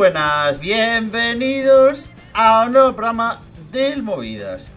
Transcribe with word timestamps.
buenas, 0.00 0.58
bienvenidos 0.60 2.12
a 2.32 2.64
un 2.64 2.72
nuevo 2.72 2.96
programa 2.96 3.42
del 3.70 4.02
Movidas. 4.02 4.70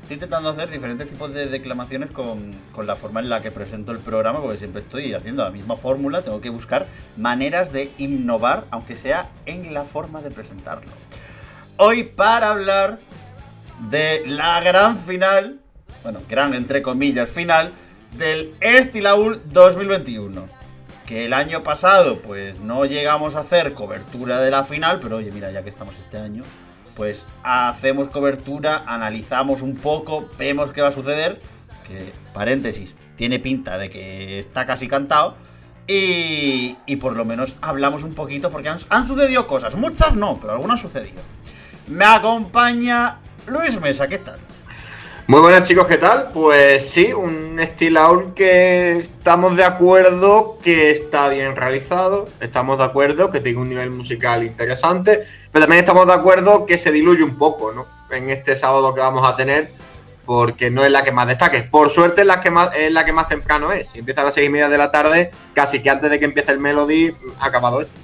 Estoy 0.00 0.14
intentando 0.14 0.48
hacer 0.48 0.70
diferentes 0.70 1.08
tipos 1.08 1.34
de 1.34 1.46
declamaciones 1.46 2.12
con, 2.12 2.54
con, 2.70 2.86
la 2.86 2.94
forma 2.94 3.18
en 3.18 3.30
la 3.30 3.42
que 3.42 3.50
presento 3.50 3.90
el 3.90 3.98
programa, 3.98 4.40
porque 4.40 4.58
siempre 4.58 4.80
estoy 4.80 5.12
haciendo 5.12 5.42
la 5.42 5.50
misma 5.50 5.74
fórmula, 5.74 6.22
tengo 6.22 6.40
que 6.40 6.50
buscar 6.50 6.86
maneras 7.16 7.72
de 7.72 7.90
innovar, 7.98 8.68
aunque 8.70 8.94
sea 8.94 9.28
en 9.44 9.74
la 9.74 9.82
forma 9.82 10.22
de 10.22 10.30
presentarlo. 10.30 10.92
Hoy 11.76 12.04
para 12.04 12.50
hablar 12.50 13.00
de 13.90 14.22
la 14.24 14.60
gran 14.60 14.96
final, 14.96 15.58
bueno, 16.04 16.22
gran 16.28 16.54
entre 16.54 16.80
comillas 16.80 17.28
final, 17.28 17.72
del 18.16 18.54
Estilaul 18.60 19.42
2021. 19.46 20.53
Que 21.06 21.26
el 21.26 21.32
año 21.34 21.62
pasado 21.62 22.22
pues 22.22 22.60
no 22.60 22.86
llegamos 22.86 23.34
a 23.34 23.40
hacer 23.40 23.74
cobertura 23.74 24.40
de 24.40 24.50
la 24.50 24.64
final, 24.64 25.00
pero 25.00 25.16
oye, 25.16 25.30
mira, 25.30 25.50
ya 25.50 25.62
que 25.62 25.68
estamos 25.68 25.94
este 25.98 26.18
año, 26.18 26.44
pues 26.94 27.26
hacemos 27.42 28.08
cobertura, 28.08 28.82
analizamos 28.86 29.62
un 29.62 29.76
poco, 29.76 30.28
vemos 30.38 30.72
qué 30.72 30.80
va 30.80 30.88
a 30.88 30.92
suceder, 30.92 31.40
que 31.86 32.12
paréntesis, 32.32 32.96
tiene 33.16 33.38
pinta 33.38 33.76
de 33.76 33.90
que 33.90 34.38
está 34.38 34.64
casi 34.64 34.88
cantado, 34.88 35.36
y, 35.86 36.78
y 36.86 36.96
por 36.96 37.14
lo 37.14 37.24
menos 37.24 37.58
hablamos 37.60 38.02
un 38.04 38.14
poquito 38.14 38.50
porque 38.50 38.70
han, 38.70 38.78
han, 38.88 39.04
sucedido 39.06 39.46
cosas, 39.46 39.76
muchas 39.76 40.14
no, 40.14 40.40
pero 40.40 40.54
algunas 40.54 40.82
han 40.82 40.90
sucedido. 40.90 41.20
Me 41.86 42.06
acompaña 42.06 43.20
Luis 43.46 43.78
Mesa, 43.80 44.08
¿qué 44.08 44.18
tal? 44.18 44.40
Muy 45.26 45.40
buenas 45.40 45.66
chicos, 45.66 45.86
¿qué 45.86 45.96
tal? 45.96 46.28
Pues 46.34 46.86
sí, 46.86 47.14
un 47.14 47.58
estilo 47.58 48.34
que 48.34 48.98
estamos 48.98 49.56
de 49.56 49.64
acuerdo 49.64 50.58
que 50.62 50.90
está 50.90 51.30
bien 51.30 51.56
realizado, 51.56 52.28
estamos 52.40 52.76
de 52.76 52.84
acuerdo 52.84 53.30
que 53.30 53.40
tiene 53.40 53.58
un 53.58 53.70
nivel 53.70 53.90
musical 53.90 54.44
interesante, 54.44 55.24
pero 55.50 55.64
también 55.64 55.80
estamos 55.80 56.06
de 56.06 56.12
acuerdo 56.12 56.66
que 56.66 56.76
se 56.76 56.92
diluye 56.92 57.22
un 57.22 57.38
poco, 57.38 57.72
¿no? 57.72 57.86
En 58.10 58.28
este 58.28 58.54
sábado 58.54 58.92
que 58.92 59.00
vamos 59.00 59.26
a 59.26 59.34
tener, 59.34 59.70
porque 60.26 60.70
no 60.70 60.84
es 60.84 60.92
la 60.92 61.02
que 61.02 61.10
más 61.10 61.26
destaque. 61.26 61.62
Por 61.62 61.88
suerte 61.88 62.20
es 62.20 62.26
la 62.26 62.42
que 62.42 62.50
más, 62.50 62.76
es 62.76 62.92
la 62.92 63.06
que 63.06 63.14
más 63.14 63.26
temprano 63.26 63.72
es. 63.72 63.88
Si 63.88 64.00
empieza 64.00 64.20
a 64.20 64.24
las 64.24 64.34
seis 64.34 64.48
y 64.48 64.50
media 64.50 64.68
de 64.68 64.76
la 64.76 64.90
tarde, 64.90 65.30
casi 65.54 65.82
que 65.82 65.88
antes 65.88 66.10
de 66.10 66.18
que 66.18 66.26
empiece 66.26 66.52
el 66.52 66.58
Melody, 66.60 67.14
ha 67.40 67.46
acabado 67.46 67.80
esto. 67.80 68.03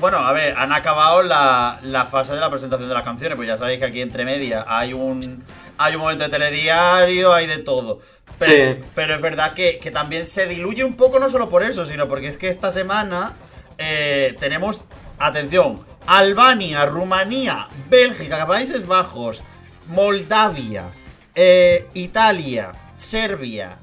Bueno, 0.00 0.18
a 0.18 0.32
ver, 0.32 0.54
han 0.56 0.72
acabado 0.72 1.22
la, 1.22 1.80
la, 1.82 2.04
fase 2.04 2.34
de 2.34 2.40
la 2.40 2.50
presentación 2.50 2.88
de 2.88 2.94
las 2.94 3.04
canciones, 3.04 3.36
pues 3.36 3.48
ya 3.48 3.56
sabéis 3.56 3.78
que 3.78 3.86
aquí 3.86 4.00
entre 4.02 4.24
media 4.24 4.64
hay 4.68 4.92
un 4.92 5.42
hay 5.78 5.94
un 5.94 6.02
momento 6.02 6.24
de 6.24 6.30
telediario, 6.30 7.32
hay 7.32 7.46
de 7.46 7.58
todo. 7.58 7.98
Pero, 8.38 8.74
sí. 8.74 8.84
pero 8.94 9.14
es 9.14 9.22
verdad 9.22 9.54
que, 9.54 9.78
que, 9.78 9.90
también 9.90 10.26
se 10.26 10.46
diluye 10.46 10.84
un 10.84 10.96
poco, 10.96 11.18
no 11.18 11.28
solo 11.28 11.48
por 11.48 11.62
eso, 11.62 11.84
sino 11.84 12.08
porque 12.08 12.28
es 12.28 12.38
que 12.38 12.48
esta 12.48 12.70
semana 12.70 13.34
eh, 13.78 14.36
tenemos, 14.38 14.84
atención, 15.18 15.84
Albania, 16.06 16.86
Rumanía, 16.86 17.68
Bélgica, 17.88 18.46
Países 18.46 18.86
Bajos, 18.86 19.42
Moldavia, 19.86 20.90
eh, 21.34 21.88
Italia, 21.94 22.72
Serbia, 22.92 23.78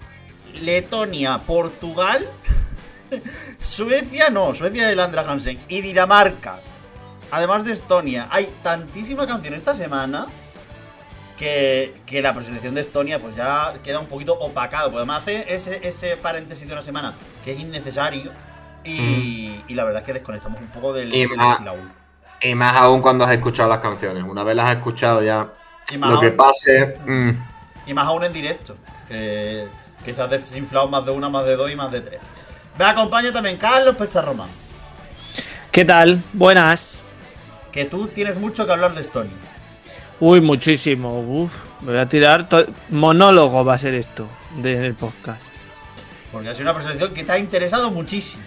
Letonia, 0.62 1.40
Portugal. 1.40 2.30
Suecia 3.60 4.30
no, 4.30 4.54
Suecia 4.54 4.88
de 4.88 4.96
Landra 4.96 5.24
Hansen 5.28 5.60
y 5.68 5.82
Dinamarca. 5.82 6.62
Además 7.32 7.64
de 7.66 7.74
Estonia, 7.74 8.28
hay 8.32 8.54
tantísima 8.64 9.28
canción 9.28 9.54
esta 9.54 9.76
semana 9.76 10.26
que, 11.38 11.94
que, 12.06 12.22
la 12.22 12.34
preselección 12.34 12.74
de 12.74 12.82
Estonia 12.82 13.20
pues 13.20 13.36
ya 13.36 13.74
queda 13.84 14.00
un 14.00 14.08
poquito 14.08 14.34
opacado. 14.34 14.90
Pues 14.90 14.98
además 14.98 15.24
hace 15.24 15.54
ese, 15.54 15.88
ese 15.88 16.18
paréntesis 16.18 16.68
de 16.68 16.74
una 16.74 16.82
semana 16.82 17.14
que 17.46 17.54
es 17.54 17.60
innecesario 17.60 18.32
y, 18.84 19.64
mm. 19.68 19.72
y 19.72 19.74
la 19.76 19.84
verdad 19.84 20.02
es 20.02 20.06
que 20.06 20.14
desconectamos 20.14 20.60
un 20.60 20.68
poco 20.70 20.94
del, 20.94 21.14
y 21.14 21.28
del 21.28 21.38
más, 21.38 21.60
Y 22.42 22.56
más 22.56 22.76
aún 22.76 23.02
cuando 23.02 23.26
has 23.26 23.32
escuchado 23.32 23.70
las 23.70 23.80
canciones. 23.80 24.24
Una 24.24 24.44
vez 24.44 24.56
las 24.56 24.68
has 24.68 24.78
escuchado 24.78 25.22
ya, 25.22 25.54
lo 25.94 26.06
aún, 26.06 26.20
que 26.20 26.32
pase... 26.32 26.98
Mm. 27.06 27.30
Y 27.88 27.94
más 27.94 28.08
aún 28.08 28.24
en 28.24 28.34
directo, 28.34 28.76
que, 29.08 29.68
que 30.04 30.14
se 30.14 30.22
ha 30.22 30.28
desinflado 30.28 30.88
más 30.88 31.06
de 31.06 31.12
una, 31.12 31.30
más 31.30 31.46
de 31.46 31.56
dos 31.56 31.72
y 31.72 31.76
más 31.76 31.92
de 31.92 32.02
tres. 32.02 32.20
Me 32.80 32.86
acompaña 32.86 33.30
también 33.30 33.58
Carlos 33.58 33.98
Pecharromán. 33.98 34.48
¿Qué 35.70 35.84
tal? 35.84 36.24
Buenas. 36.32 37.02
Que 37.74 37.84
tú 37.84 38.08
tienes 38.08 38.40
mucho 38.40 38.66
que 38.66 38.72
hablar 38.72 38.96
de 38.96 39.02
Estonia. 39.02 39.34
Uy, 40.22 40.40
muchísimo. 40.40 41.20
Uf, 41.20 41.52
me 41.82 41.92
voy 41.92 42.00
a 42.00 42.06
tirar. 42.06 42.48
Monólogo 42.88 43.66
va 43.66 43.74
a 43.74 43.78
ser 43.78 43.96
esto 43.96 44.30
del 44.62 44.94
podcast. 44.94 45.42
Porque 46.32 46.48
ha 46.48 46.54
sido 46.54 46.72
una 46.72 46.74
presentación 46.74 47.14
que 47.14 47.26
te 47.26 47.34
ha 47.34 47.38
interesado 47.38 47.92
muchísimo. 47.92 48.46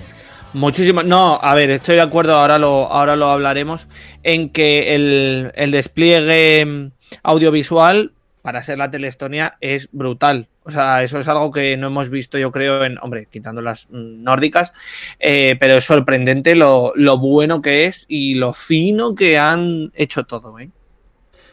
Muchísimo. 0.54 1.02
No, 1.02 1.38
a 1.42 1.54
ver, 1.54 1.70
estoy 1.70 1.96
de 1.96 2.00
acuerdo, 2.00 2.38
ahora 2.38 2.58
lo, 2.58 2.90
ahora 2.90 3.16
lo 3.16 3.30
hablaremos. 3.30 3.86
En 4.22 4.48
que 4.48 4.94
el, 4.94 5.52
el 5.56 5.70
despliegue 5.72 6.90
audiovisual 7.22 8.12
para 8.42 8.62
ser 8.62 8.78
la 8.78 8.90
Telestonia 8.90 9.56
es 9.60 9.88
brutal. 9.92 10.48
O 10.64 10.70
sea, 10.70 11.02
eso 11.02 11.18
es 11.18 11.28
algo 11.28 11.50
que 11.50 11.76
no 11.76 11.88
hemos 11.88 12.10
visto, 12.10 12.38
yo 12.38 12.52
creo, 12.52 12.84
en, 12.84 12.98
hombre, 13.00 13.26
quitando 13.30 13.62
las 13.62 13.88
nórdicas, 13.90 14.72
eh, 15.18 15.56
pero 15.58 15.74
es 15.74 15.84
sorprendente 15.84 16.54
lo, 16.54 16.92
lo, 16.94 17.18
bueno 17.18 17.62
que 17.62 17.86
es 17.86 18.04
y 18.08 18.34
lo 18.34 18.52
fino 18.52 19.14
que 19.14 19.38
han 19.38 19.92
hecho 19.94 20.24
todo, 20.24 20.58
¿eh? 20.58 20.70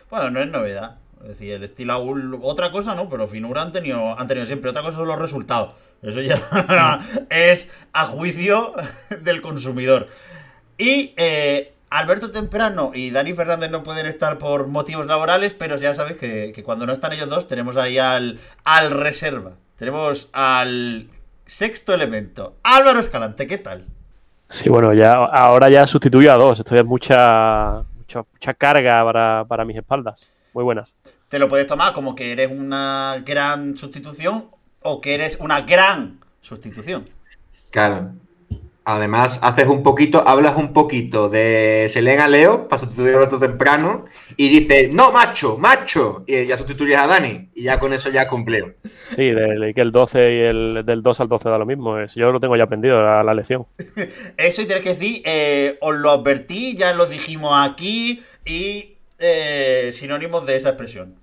Bueno, 0.09 0.31
no 0.31 0.41
es 0.41 0.49
novedad. 0.49 0.97
Es 1.21 1.29
decir, 1.29 1.53
el 1.53 1.63
estilo 1.63 2.01
otra 2.41 2.71
cosa 2.71 2.95
no, 2.95 3.09
pero 3.09 3.27
finura 3.27 3.61
han 3.61 3.71
tenido, 3.71 4.17
han 4.17 4.27
tenido 4.27 4.45
siempre. 4.45 4.69
Otra 4.69 4.83
cosa 4.83 4.97
son 4.97 5.07
los 5.07 5.19
resultados. 5.19 5.73
Eso 6.01 6.21
ya 6.21 6.39
es 7.29 7.87
a 7.91 8.05
juicio 8.05 8.73
del 9.21 9.41
consumidor. 9.41 10.07
Y 10.77 11.13
eh, 11.17 11.73
Alberto 11.89 12.29
Temprano 12.31 12.91
y 12.93 13.11
Dani 13.11 13.33
Fernández 13.33 13.71
no 13.71 13.83
pueden 13.83 14.05
estar 14.05 14.37
por 14.37 14.67
motivos 14.67 15.05
laborales, 15.05 15.53
pero 15.53 15.75
ya 15.77 15.93
sabéis 15.93 16.17
que, 16.17 16.51
que 16.53 16.63
cuando 16.63 16.85
no 16.85 16.93
están 16.93 17.13
ellos 17.13 17.29
dos, 17.29 17.47
tenemos 17.47 17.77
ahí 17.77 17.97
al, 17.97 18.39
al 18.63 18.91
reserva. 18.91 19.53
Tenemos 19.75 20.29
al 20.33 21.07
sexto 21.45 21.93
elemento. 21.93 22.57
Álvaro 22.63 22.99
Escalante, 22.99 23.47
¿qué 23.47 23.57
tal? 23.57 23.85
Sí, 24.47 24.69
bueno, 24.69 24.93
ya 24.93 25.13
ahora 25.13 25.69
ya 25.69 25.87
sustituyo 25.87 26.31
a 26.31 26.37
dos. 26.37 26.59
Esto 26.59 26.75
es 26.75 26.85
mucha, 26.85 27.83
mucha, 27.97 28.23
mucha 28.31 28.53
carga 28.53 29.03
para, 29.03 29.45
para 29.45 29.65
mis 29.65 29.77
espaldas. 29.77 30.29
Muy 30.53 30.63
buenas. 30.63 30.93
Te 31.27 31.39
lo 31.39 31.47
puedes 31.47 31.67
tomar 31.67 31.93
como 31.93 32.15
que 32.15 32.31
eres 32.31 32.51
una 32.51 33.21
gran 33.25 33.75
sustitución 33.75 34.49
o 34.83 35.01
que 35.01 35.13
eres 35.13 35.37
una 35.39 35.61
gran 35.61 36.19
sustitución. 36.41 37.07
Claro. 37.71 38.13
Además, 38.85 39.39
haces 39.43 39.67
un 39.67 39.83
poquito, 39.83 40.27
hablas 40.27 40.55
un 40.55 40.73
poquito 40.73 41.29
de 41.29 41.87
Selena 41.89 42.27
Leo 42.27 42.67
para 42.67 42.79
sustituir 42.79 43.09
a 43.09 43.17
Alberto 43.17 43.37
Temprano 43.37 44.05
y 44.35 44.49
dices, 44.49 44.91
no, 44.91 45.11
macho, 45.11 45.57
macho, 45.57 46.23
y 46.25 46.45
ya 46.45 46.57
sustituyes 46.57 46.97
a 46.97 47.05
Dani 47.05 47.49
y 47.53 47.63
ya 47.63 47.79
con 47.79 47.93
eso 47.93 48.09
ya 48.09 48.27
cumplió. 48.27 48.73
Sí, 48.83 49.31
de, 49.31 49.73
que 49.75 49.81
el 49.81 49.91
12 49.91 50.19
y 50.33 50.39
el 50.39 50.85
del 50.85 51.03
2 51.03 51.19
al 51.19 51.27
12 51.27 51.49
da 51.49 51.57
lo 51.57 51.65
mismo. 51.65 51.99
Es, 51.99 52.15
yo 52.15 52.31
lo 52.31 52.39
tengo 52.39 52.55
ya 52.55 52.63
aprendido, 52.63 53.01
la, 53.03 53.21
la 53.23 53.33
lección. 53.33 53.67
Eso 54.37 54.61
y 54.61 54.65
tienes 54.65 54.83
que 54.83 54.89
decir, 54.89 55.21
eh, 55.25 55.77
os 55.81 55.95
lo 55.95 56.09
advertí, 56.09 56.75
ya 56.75 56.93
lo 56.93 57.05
dijimos 57.05 57.53
aquí 57.55 58.21
y 58.45 58.95
eh, 59.19 59.89
sinónimos 59.91 60.45
de 60.45 60.55
esa 60.55 60.69
expresión. 60.69 61.18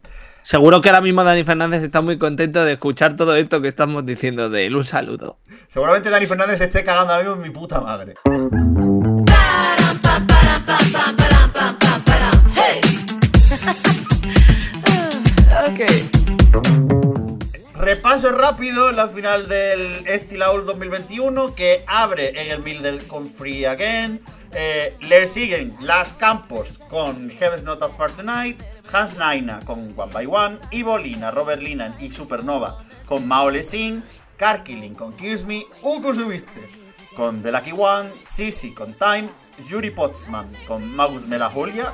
Seguro 0.46 0.80
que 0.80 0.90
ahora 0.90 1.00
mismo 1.00 1.24
Dani 1.24 1.42
Fernández 1.42 1.82
está 1.82 2.02
muy 2.02 2.18
contento 2.18 2.64
de 2.64 2.74
escuchar 2.74 3.16
todo 3.16 3.34
esto 3.34 3.60
que 3.60 3.66
estamos 3.66 4.06
diciendo 4.06 4.48
de 4.48 4.66
él. 4.66 4.76
Un 4.76 4.84
saludo. 4.84 5.38
Seguramente 5.66 6.08
Dani 6.08 6.24
Fernández 6.28 6.58
se 6.58 6.64
esté 6.66 6.84
cagando 6.84 7.14
ahora 7.14 7.24
mismo 7.24 7.44
en 7.44 7.50
mi 7.50 7.52
puta 7.52 7.80
madre. 7.80 8.14
Repaso 17.74 18.30
rápido 18.30 18.92
la 18.92 19.08
final 19.08 19.48
del 19.48 20.06
Estilaul 20.06 20.64
2021 20.64 21.56
que 21.56 21.82
abre 21.88 22.40
en 22.40 22.52
el 22.52 22.62
Milder 22.62 23.04
con 23.08 23.28
Free 23.28 23.64
Again. 23.64 24.20
Eh, 24.52 24.96
le 25.00 25.26
siguen 25.26 25.74
Las 25.80 26.12
Campos 26.12 26.78
con 26.88 27.30
Heaven's 27.30 27.64
Not 27.64 27.80
That 27.80 27.90
Far 27.98 28.12
Tonight. 28.12 28.62
Hans 28.92 29.16
Naina 29.16 29.60
con 29.64 29.94
One 29.96 30.12
by 30.12 30.26
One, 30.26 30.58
Ivo 30.70 30.98
Lina, 30.98 31.30
Robert 31.30 31.62
Linan 31.62 31.96
y 32.00 32.10
Supernova 32.10 32.78
con 33.06 33.26
Maole 33.26 33.62
Singh, 33.62 34.02
Karkilin 34.36 34.94
con 34.94 35.14
Kiss 35.14 35.44
Me, 35.46 35.64
Uko 35.82 36.14
Subiste 36.14 36.68
con 37.14 37.42
The 37.42 37.50
Lucky 37.50 37.72
One, 37.72 38.10
Sisi 38.24 38.72
con 38.72 38.94
Time, 38.94 39.28
Yuri 39.68 39.90
Potsman 39.90 40.52
con 40.66 40.88
Magus 40.88 41.26
Melaholia, 41.26 41.92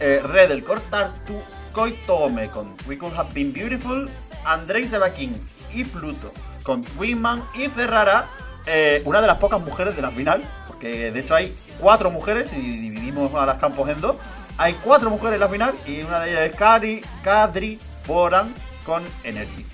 eh, 0.00 0.20
Redel 0.22 0.64
Cortartu, 0.64 1.40
Koitome 1.72 2.50
con 2.50 2.74
We 2.86 2.98
Could 2.98 3.14
Have 3.16 3.32
Been 3.32 3.52
Beautiful, 3.52 4.10
Andrei 4.44 4.86
Sebakin 4.86 5.34
y 5.72 5.84
Pluto 5.84 6.32
con 6.62 6.84
Winman 6.98 7.42
y 7.54 7.68
cerrará 7.68 8.28
eh, 8.66 9.02
una 9.06 9.20
de 9.20 9.26
las 9.26 9.38
pocas 9.38 9.60
mujeres 9.60 9.96
de 9.96 10.02
la 10.02 10.10
final, 10.10 10.42
porque 10.66 11.10
de 11.10 11.20
hecho 11.20 11.34
hay 11.34 11.56
cuatro 11.80 12.10
mujeres 12.10 12.52
y 12.52 12.60
dividimos 12.60 13.32
a 13.34 13.46
las 13.46 13.56
campos 13.56 13.88
en 13.88 14.00
dos. 14.00 14.16
Hay 14.60 14.74
cuatro 14.74 15.08
mujeres 15.08 15.34
en 15.34 15.40
la 15.40 15.48
final 15.48 15.74
y 15.86 16.02
una 16.02 16.18
de 16.18 16.30
ellas 16.32 16.42
es 16.46 16.56
Kari, 16.56 17.02
Kadri, 17.22 17.78
Boran 18.06 18.52
con 18.84 19.04
Energy. 19.22 19.64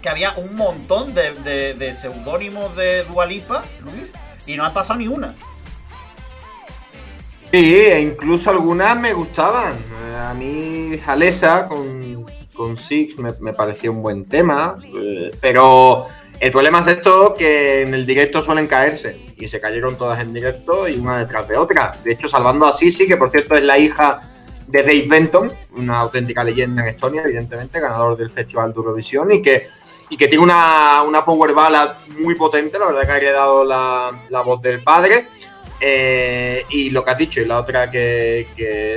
Que 0.00 0.08
había 0.08 0.32
un 0.36 0.54
montón 0.54 1.12
de, 1.12 1.34
de, 1.34 1.74
de 1.74 1.92
seudónimos 1.92 2.76
de 2.76 3.02
Dualipa, 3.02 3.64
Luis, 3.80 4.12
y 4.46 4.56
no 4.56 4.64
ha 4.64 4.72
pasado 4.72 5.00
ni 5.00 5.08
una. 5.08 5.34
Sí, 7.50 7.74
e 7.74 8.00
incluso 8.00 8.50
algunas 8.50 8.96
me 8.96 9.12
gustaban. 9.12 9.74
A 10.20 10.34
mí 10.34 11.00
Jalesa 11.04 11.66
con, 11.66 12.76
Six 12.78 13.18
me, 13.18 13.32
me 13.40 13.52
pareció 13.54 13.90
un 13.90 14.02
buen 14.02 14.24
tema, 14.24 14.78
eh, 14.84 15.36
pero 15.40 16.06
el 16.38 16.52
problema 16.52 16.80
es 16.80 16.88
esto 16.88 17.34
que 17.34 17.82
en 17.82 17.94
el 17.94 18.04
directo 18.04 18.42
suelen 18.42 18.66
caerse 18.66 19.18
y 19.36 19.48
se 19.48 19.60
cayeron 19.60 19.96
todas 19.96 20.20
en 20.20 20.34
directo 20.34 20.86
y 20.86 20.96
una 20.96 21.18
detrás 21.18 21.48
de 21.48 21.56
otra. 21.56 21.96
De 22.04 22.12
hecho, 22.12 22.28
salvando 22.28 22.66
a 22.66 22.74
Sisi, 22.74 23.06
que 23.06 23.16
por 23.16 23.30
cierto 23.30 23.54
es 23.54 23.62
la 23.62 23.78
hija 23.78 24.20
de 24.66 24.82
Dave 24.82 25.06
Benton, 25.08 25.52
una 25.76 25.98
auténtica 25.98 26.44
leyenda 26.44 26.82
en 26.82 26.88
Estonia, 26.88 27.22
evidentemente, 27.24 27.80
ganador 27.80 28.16
del 28.16 28.30
Festival 28.30 28.72
de 28.72 28.78
Eurovisión 28.78 29.32
y 29.32 29.40
que, 29.40 29.68
y 30.10 30.16
que 30.16 30.28
tiene 30.28 30.44
una, 30.44 31.02
una 31.06 31.24
power 31.24 31.54
ballad 31.54 31.96
muy 32.18 32.34
potente, 32.34 32.78
la 32.78 32.86
verdad 32.86 33.06
que 33.06 33.12
ha 33.12 33.16
heredado 33.16 33.64
la, 33.64 34.10
la 34.28 34.40
voz 34.42 34.60
del 34.60 34.82
padre. 34.82 35.28
Eh, 35.80 36.64
y 36.70 36.90
lo 36.90 37.04
que 37.04 37.10
has 37.10 37.18
dicho, 37.18 37.40
y 37.40 37.44
la 37.44 37.60
otra 37.60 37.90
que, 37.90 38.46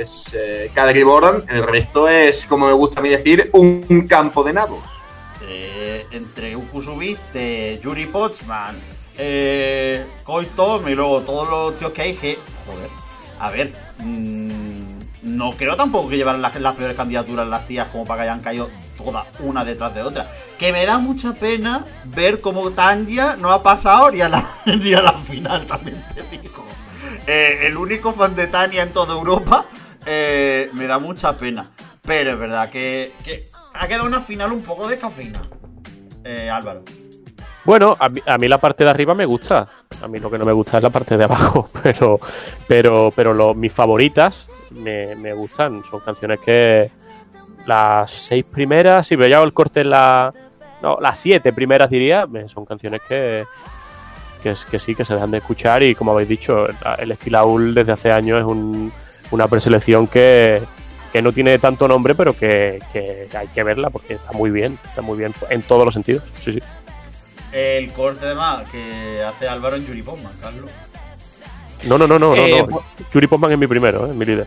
es 0.00 0.24
eh, 0.32 0.70
Kadri 0.74 1.02
Boran, 1.02 1.44
el 1.48 1.62
resto 1.62 2.08
es, 2.08 2.46
como 2.46 2.66
me 2.66 2.72
gusta 2.72 3.00
a 3.00 3.02
mí 3.02 3.10
decir, 3.10 3.50
un 3.52 4.06
campo 4.08 4.42
de 4.42 4.54
nabos. 4.54 4.99
Eh, 5.42 6.06
entre 6.12 6.54
Ukusubiste, 6.54 7.80
Yuri 7.82 8.06
Potsman, 8.06 8.78
eh, 9.16 10.06
Koi 10.22 10.46
Tom 10.46 10.86
y 10.88 10.94
luego 10.94 11.22
todos 11.22 11.48
los 11.48 11.76
tíos 11.76 11.92
que 11.92 12.02
hay, 12.02 12.14
que, 12.14 12.38
joder, 12.66 12.90
a 13.38 13.50
ver, 13.50 13.72
mm, 13.98 14.80
no 15.22 15.52
creo 15.52 15.76
tampoco 15.76 16.08
que 16.10 16.16
llevaran 16.16 16.42
las, 16.42 16.54
las 16.60 16.74
peores 16.74 16.96
candidaturas 16.96 17.46
las 17.46 17.66
tías 17.66 17.88
como 17.88 18.04
para 18.04 18.22
que 18.22 18.28
hayan 18.28 18.40
caído 18.40 18.70
todas 18.96 19.26
una 19.40 19.64
detrás 19.64 19.94
de 19.94 20.02
otra. 20.02 20.26
Que 20.58 20.72
me 20.72 20.84
da 20.84 20.98
mucha 20.98 21.34
pena 21.34 21.84
ver 22.04 22.40
cómo 22.40 22.70
Tanya 22.70 23.36
no 23.36 23.50
ha 23.50 23.62
pasado 23.62 24.10
ni 24.10 24.20
a 24.20 24.28
la, 24.28 24.46
ni 24.66 24.90
la 24.90 25.12
final, 25.14 25.66
también 25.66 26.04
te 26.14 26.22
digo. 26.24 26.66
Eh, 27.26 27.66
el 27.66 27.76
único 27.76 28.12
fan 28.12 28.34
de 28.34 28.46
Tania 28.46 28.82
en 28.82 28.92
toda 28.92 29.14
Europa, 29.14 29.66
eh, 30.06 30.70
me 30.74 30.86
da 30.86 30.98
mucha 30.98 31.36
pena. 31.36 31.70
Pero 32.02 32.32
es 32.32 32.38
verdad 32.38 32.70
que 32.70 33.12
ha 33.80 33.88
quedado 33.88 34.06
una 34.06 34.20
final 34.20 34.52
un 34.52 34.62
poco 34.62 34.86
de 34.88 34.98
cafeína. 34.98 35.40
Eh, 36.24 36.50
Álvaro. 36.50 36.82
Bueno, 37.64 37.96
a 37.98 38.08
mí, 38.38 38.48
la 38.48 38.58
parte 38.58 38.84
de 38.84 38.90
arriba 38.90 39.14
me 39.14 39.26
gusta. 39.26 39.66
A 40.02 40.08
mí 40.08 40.18
lo 40.18 40.30
que 40.30 40.38
no 40.38 40.44
me 40.44 40.52
gusta 40.52 40.78
es 40.78 40.82
la 40.82 40.90
parte 40.90 41.16
de 41.16 41.24
abajo. 41.24 41.68
Pero, 41.82 42.18
pero, 42.68 43.12
pero 43.14 43.54
mis 43.54 43.72
favoritas 43.72 44.48
me, 44.70 45.14
me 45.16 45.32
gustan. 45.34 45.82
Son 45.84 46.00
canciones 46.00 46.40
que 46.40 46.90
las 47.66 48.10
seis 48.10 48.44
primeras, 48.44 49.06
si 49.06 49.16
veo 49.16 49.28
ya 49.28 49.40
el 49.42 49.52
corte 49.52 49.80
en 49.82 49.90
la. 49.90 50.32
No, 50.82 50.98
las 51.00 51.18
siete 51.18 51.52
primeras 51.52 51.90
diría, 51.90 52.26
me- 52.26 52.48
son 52.48 52.64
canciones 52.64 53.02
que, 53.06 53.44
que, 54.42 54.78
sí, 54.78 54.94
que 54.94 55.04
se 55.04 55.14
dejan 55.14 55.30
de 55.30 55.38
escuchar. 55.38 55.82
Y 55.82 55.94
como 55.94 56.12
habéis 56.12 56.28
dicho, 56.30 56.66
el 56.98 57.10
Estilaul 57.10 57.74
desde 57.74 57.92
hace 57.92 58.10
años 58.12 58.38
es 58.40 58.44
un- 58.46 58.92
una 59.30 59.46
preselección 59.48 60.06
que, 60.06 60.62
que 61.12 61.22
no 61.22 61.32
tiene 61.32 61.58
tanto 61.58 61.88
nombre, 61.88 62.14
pero 62.14 62.34
que, 62.36 62.80
que 62.92 63.28
hay 63.36 63.48
que 63.48 63.62
verla 63.62 63.90
porque 63.90 64.14
está 64.14 64.32
muy 64.32 64.50
bien. 64.50 64.78
Está 64.84 65.02
muy 65.02 65.18
bien 65.18 65.34
en 65.48 65.62
todos 65.62 65.84
los 65.84 65.94
sentidos. 65.94 66.22
Sí, 66.40 66.52
sí. 66.52 66.60
El 67.52 67.92
corte 67.92 68.26
de 68.26 68.34
más 68.34 68.68
que 68.70 69.22
hace 69.24 69.48
Álvaro 69.48 69.76
en 69.76 69.84
Yuri 69.84 70.02
Postman, 70.02 70.32
Carlos. 70.40 70.70
No, 71.84 71.98
no, 71.98 72.06
no, 72.06 72.18
no, 72.18 72.34
no, 72.34 72.36
Eh, 72.36 72.64
no. 72.68 72.82
Yuri 73.12 73.26
Postman 73.26 73.52
es 73.52 73.58
mi 73.58 73.66
primero, 73.66 74.06
¿eh? 74.06 74.14
mi 74.14 74.24
líder. 74.24 74.46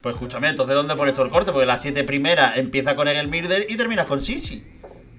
Pues 0.00 0.16
escúchame, 0.16 0.48
entonces 0.48 0.74
¿dónde 0.74 0.96
pones 0.96 1.14
tú 1.14 1.22
el 1.22 1.30
corte? 1.30 1.52
Porque 1.52 1.66
las 1.66 1.80
siete 1.80 2.02
primeras 2.02 2.56
empieza 2.56 2.96
con 2.96 3.06
Egel 3.06 3.28
Mirder 3.28 3.66
y 3.68 3.76
terminas 3.76 4.06
con 4.06 4.20
Sisi. 4.20 4.66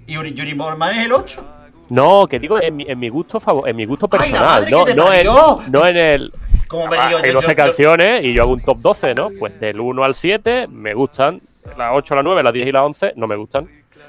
Y 0.06 0.12
Yuri, 0.14 0.34
Yuri 0.34 0.54
Postman 0.54 0.98
es 0.98 1.06
el 1.06 1.12
8. 1.12 1.46
No, 1.90 2.26
que 2.26 2.38
digo 2.38 2.60
en 2.60 2.76
mi, 2.76 2.84
en 2.88 2.98
mi 2.98 3.08
gusto 3.08 3.40
favo- 3.40 3.66
en 3.66 3.76
mi 3.76 3.84
gusto 3.84 4.06
¡Ay, 4.10 4.30
la 4.32 4.58
personal, 4.60 4.64
no, 4.70 4.84
no, 4.94 5.12
en, 5.12 5.26
no 5.72 5.86
en 5.86 5.96
el. 5.96 6.32
Como 6.68 6.86
me 6.88 6.96
Ah, 6.98 7.08
digo 7.08 7.20
hay 7.22 7.28
yo, 7.30 7.34
12 7.34 7.46
yo- 7.46 7.52
yo- 7.52 7.56
canciones 7.56 8.24
y 8.24 8.32
yo 8.32 8.42
hago 8.42 8.52
un 8.52 8.60
top 8.62 8.78
12, 8.78 9.14
¿no? 9.14 9.30
Pues 9.38 9.60
del 9.60 9.78
1 9.80 10.02
al 10.02 10.14
7 10.14 10.66
me 10.68 10.94
gustan. 10.94 11.40
Las 11.76 11.90
8, 11.92 12.14
las 12.14 12.24
9, 12.24 12.42
las 12.42 12.52
10 12.52 12.66
y 12.68 12.72
las 12.72 12.82
11 12.82 13.12
no 13.16 13.26
me 13.26 13.36
gustan. 13.36 13.68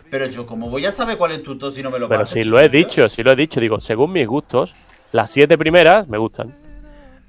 Pero 0.09 0.25
yo, 0.27 0.45
como 0.45 0.69
voy 0.69 0.85
a 0.85 0.91
saber 0.91 1.17
cuál 1.17 1.31
es 1.31 1.43
tu 1.43 1.57
top 1.57 1.73
si 1.73 1.83
no 1.83 1.91
me 1.91 1.99
lo 1.99 2.07
Pero 2.07 2.21
pasas, 2.21 2.33
si 2.33 2.43
lo 2.43 2.59
he 2.59 2.69
dicho, 2.69 3.07
si 3.09 3.23
lo 3.23 3.31
he 3.31 3.35
dicho, 3.35 3.59
digo, 3.59 3.79
según 3.79 4.11
mis 4.13 4.27
gustos, 4.27 4.73
las 5.11 5.29
7 5.31 5.57
primeras 5.57 6.07
me 6.07 6.17
gustan. 6.17 6.53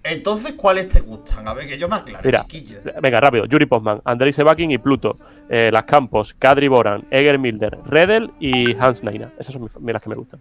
Entonces, 0.02 0.52
¿cuáles 0.52 0.88
te 0.88 1.00
gustan? 1.00 1.48
A 1.48 1.54
ver, 1.54 1.66
que 1.66 1.78
yo 1.78 1.88
me 1.88 1.96
aclare, 1.96 2.24
Mira, 2.24 2.42
chiquillo. 2.42 2.78
venga, 3.02 3.20
rápido. 3.20 3.44
Yuri 3.46 3.66
Postman, 3.66 4.00
Andrei 4.04 4.32
Sebakin 4.32 4.70
y 4.70 4.78
Pluto. 4.78 5.18
Eh, 5.48 5.70
las 5.72 5.84
Campos, 5.84 6.34
Kadri 6.38 6.68
Boran, 6.68 7.04
Eger 7.10 7.38
Milder, 7.38 7.78
Redel 7.86 8.30
y 8.38 8.76
Hans 8.76 9.02
Naina. 9.02 9.32
Esas 9.38 9.54
son 9.54 9.62
mis, 9.64 9.92
las 9.92 10.02
que 10.02 10.08
me 10.08 10.14
gustan. 10.16 10.40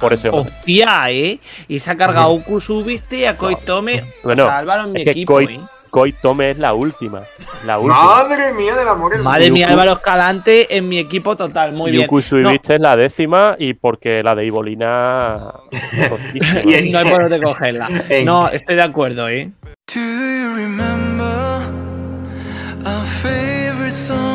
Por 0.00 0.12
ese 0.12 0.28
orden. 0.28 0.52
Hostia, 0.52 1.10
¿eh? 1.10 1.40
Y 1.68 1.78
se 1.78 1.90
ha 1.90 1.96
cargado 1.96 2.32
Uku 2.32 2.60
Subiste 2.60 3.18
y 3.18 3.24
a 3.24 3.36
Koitome. 3.36 4.02
Bueno, 4.24 4.44
o 4.44 4.46
sea, 4.46 4.58
Álvaro 4.58 4.84
en 4.84 4.92
mi 4.92 5.00
es 5.00 5.04
que 5.04 5.10
equipo, 5.12 5.34
Koi, 5.34 5.44
¿eh? 5.44 5.60
Koi 5.90 6.12
Tome 6.12 6.50
es 6.50 6.58
la 6.58 6.74
última. 6.74 7.22
La 7.64 7.78
última. 7.78 8.04
Madre 8.04 8.52
mía 8.52 8.76
del 8.76 8.88
amor. 8.88 9.18
Madre 9.18 9.50
mía, 9.50 9.66
Yuku- 9.68 9.72
Álvaro 9.72 9.92
Escalante 9.92 10.76
en 10.76 10.88
mi 10.88 10.98
equipo 10.98 11.36
total. 11.36 11.72
Muy 11.72 11.90
bien. 11.90 12.04
Yuku 12.04 12.20
No, 12.38 12.50
es 12.50 12.80
la 12.80 12.96
décima 12.96 13.56
y 13.58 13.74
porque 13.74 14.22
la 14.22 14.34
de 14.34 14.44
Ibolina. 14.46 15.38
rotísima. 16.10 16.60
Y 16.64 16.74
en- 16.74 16.92
no 16.92 16.98
hay 16.98 17.10
por 17.10 17.22
dónde 17.22 17.40
cogerla. 17.40 17.88
En- 18.08 18.24
No, 18.24 18.48
estoy 18.48 18.76
de 18.76 18.82
acuerdo, 18.82 19.28
¿eh? 19.28 19.50
Do 19.94 20.00
you 20.00 20.54
remember 20.54 21.62
our 22.84 23.04
favorite 23.06 23.90
song? 23.92 24.25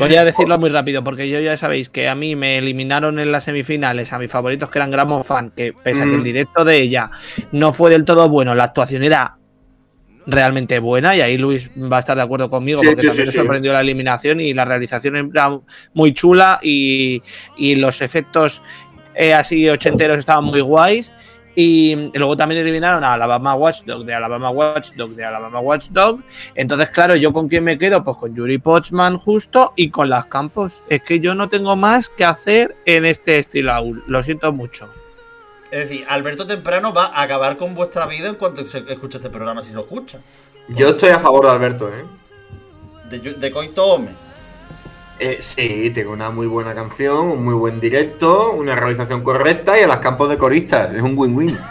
Voy 0.00 0.16
a 0.16 0.24
decirlo 0.24 0.58
muy 0.58 0.70
rápido 0.70 1.04
porque 1.04 1.28
yo 1.28 1.38
ya 1.40 1.56
sabéis 1.56 1.88
que 1.90 2.08
a 2.08 2.14
mí 2.14 2.34
me 2.36 2.58
eliminaron 2.58 3.18
en 3.18 3.30
las 3.30 3.44
semifinales 3.44 4.12
a 4.12 4.18
mis 4.18 4.30
favoritos 4.30 4.68
que 4.70 4.78
eran 4.78 4.90
Gramo 4.90 5.22
Fan, 5.22 5.52
que 5.54 5.72
pese 5.72 6.02
a 6.02 6.04
que 6.06 6.14
el 6.14 6.20
Mm. 6.20 6.24
directo 6.24 6.64
de 6.64 6.76
ella 6.78 7.10
no 7.52 7.72
fue 7.72 7.90
del 7.90 8.04
todo 8.04 8.28
bueno, 8.28 8.54
la 8.54 8.64
actuación 8.64 9.04
era 9.04 9.36
realmente 10.26 10.78
buena 10.78 11.16
y 11.16 11.20
ahí 11.22 11.38
Luis 11.38 11.70
va 11.76 11.96
a 11.96 12.00
estar 12.00 12.16
de 12.16 12.22
acuerdo 12.22 12.50
conmigo 12.50 12.80
Sí, 12.80 12.86
porque 12.88 13.00
sí, 13.02 13.06
también 13.08 13.26
sí, 13.26 13.32
me 13.36 13.42
sorprendió 13.42 13.72
la 13.72 13.80
eliminación 13.80 14.40
y 14.40 14.52
la 14.54 14.64
realización 14.64 15.16
era 15.16 15.58
muy 15.94 16.12
chula 16.12 16.58
y, 16.62 17.22
y 17.56 17.74
los 17.76 18.00
efectos 18.02 18.62
eh, 19.14 19.34
así 19.34 19.68
ochenteros 19.68 20.18
estaban 20.18 20.44
muy 20.44 20.60
guays. 20.60 21.10
Y 21.62 22.10
luego 22.14 22.38
también 22.38 22.62
eliminaron 22.62 23.04
a 23.04 23.12
Alabama 23.12 23.54
Watchdog, 23.54 24.06
de 24.06 24.14
Alabama 24.14 24.48
Watchdog, 24.48 25.10
de 25.10 25.26
Alabama 25.26 25.60
Watchdog. 25.60 26.20
Entonces, 26.54 26.88
claro, 26.88 27.16
¿yo 27.16 27.34
con 27.34 27.48
quién 27.48 27.64
me 27.64 27.78
quedo? 27.78 28.02
Pues 28.02 28.16
con 28.16 28.34
Yuri 28.34 28.56
Pochman 28.56 29.18
justo 29.18 29.74
y 29.76 29.90
con 29.90 30.08
las 30.08 30.24
campos. 30.24 30.82
Es 30.88 31.02
que 31.02 31.20
yo 31.20 31.34
no 31.34 31.50
tengo 31.50 31.76
más 31.76 32.08
que 32.08 32.24
hacer 32.24 32.76
en 32.86 33.04
este 33.04 33.38
estilo 33.38 33.72
aún. 33.72 34.02
Lo 34.06 34.22
siento 34.22 34.50
mucho. 34.54 34.88
Es 35.70 35.90
decir, 35.90 36.06
Alberto 36.08 36.46
Temprano 36.46 36.94
va 36.94 37.08
a 37.08 37.20
acabar 37.20 37.58
con 37.58 37.74
vuestra 37.74 38.06
vida 38.06 38.30
en 38.30 38.36
cuanto 38.36 38.66
se 38.66 38.78
escuche 38.78 39.18
este 39.18 39.28
programa, 39.28 39.60
si 39.60 39.74
lo 39.74 39.80
escucha. 39.80 40.20
Yo 40.68 40.88
estoy 40.88 41.10
a 41.10 41.18
favor 41.18 41.44
de 41.44 41.50
Alberto, 41.50 41.90
¿eh? 41.90 42.06
De, 43.10 43.18
de 43.18 43.50
Koito 43.50 43.84
Ome. 43.84 44.29
Eh, 45.22 45.38
sí, 45.42 45.90
tengo 45.90 46.12
una 46.12 46.30
muy 46.30 46.46
buena 46.46 46.74
canción, 46.74 47.18
un 47.28 47.44
muy 47.44 47.52
buen 47.52 47.78
directo, 47.78 48.52
una 48.52 48.74
realización 48.74 49.22
correcta 49.22 49.78
y 49.78 49.82
a 49.82 49.86
las 49.86 49.98
campos 49.98 50.30
de 50.30 50.38
coristas. 50.38 50.94
Es 50.94 51.02
un 51.02 51.16
win-win. 51.16 51.56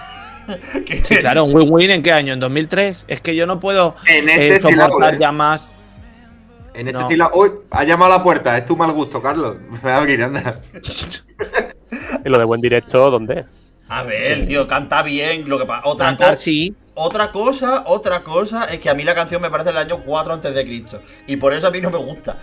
Sí, 1.08 1.18
claro, 1.18 1.44
un 1.44 1.54
win-win 1.56 1.92
en 1.92 2.02
qué 2.02 2.12
año? 2.12 2.34
En 2.34 2.40
2003. 2.40 3.06
Es 3.08 3.22
que 3.22 3.36
yo 3.36 3.46
no 3.46 3.60
puedo 3.60 3.96
En 4.08 4.28
eh, 4.28 4.56
este 4.56 4.74
soportar 4.74 5.14
¿eh? 5.14 5.18
ya 5.20 5.32
más. 5.32 5.70
En 6.74 6.88
este 6.88 6.94
No. 6.94 7.02
estilo. 7.02 7.30
Uy, 7.36 7.52
ha 7.70 7.84
llamado 7.84 8.14
a 8.14 8.18
la 8.18 8.24
puerta. 8.24 8.58
Es 8.58 8.66
tu 8.66 8.76
mal 8.76 8.92
gusto, 8.92 9.22
Carlos. 9.22 9.58
Me 9.70 9.78
voy 9.80 9.92
a 9.92 9.98
abrir, 9.98 10.24
anda. 10.24 10.60
Y 12.26 12.30
lo 12.30 12.40
de 12.40 12.46
buen 12.46 12.62
directo, 12.62 13.12
¿dónde? 13.12 13.46
A 13.90 14.02
ver, 14.02 14.44
tío, 14.46 14.66
canta 14.66 15.04
bien. 15.04 15.48
Lo 15.48 15.60
que 15.60 15.66
pasa. 15.66 15.82
Otra, 15.88 16.08
Cantar, 16.08 16.38
sí. 16.38 16.74
otra 16.96 17.32
cosa, 17.32 17.84
otra 17.86 18.24
cosa 18.24 18.66
es 18.66 18.80
que 18.80 18.90
a 18.90 18.96
mí 18.96 19.04
la 19.04 19.14
canción 19.14 19.42
me 19.44 19.52
parece 19.52 19.70
del 19.70 19.78
año 19.78 20.02
4 20.04 20.34
antes 20.34 20.54
de 20.56 20.64
Cristo. 20.66 21.00
Y 21.28 21.38
por 21.38 21.54
eso 21.54 21.68
a 21.68 21.72
mí 21.72 21.80
no 21.80 21.92
me 21.92 21.98
gusta. 21.98 22.38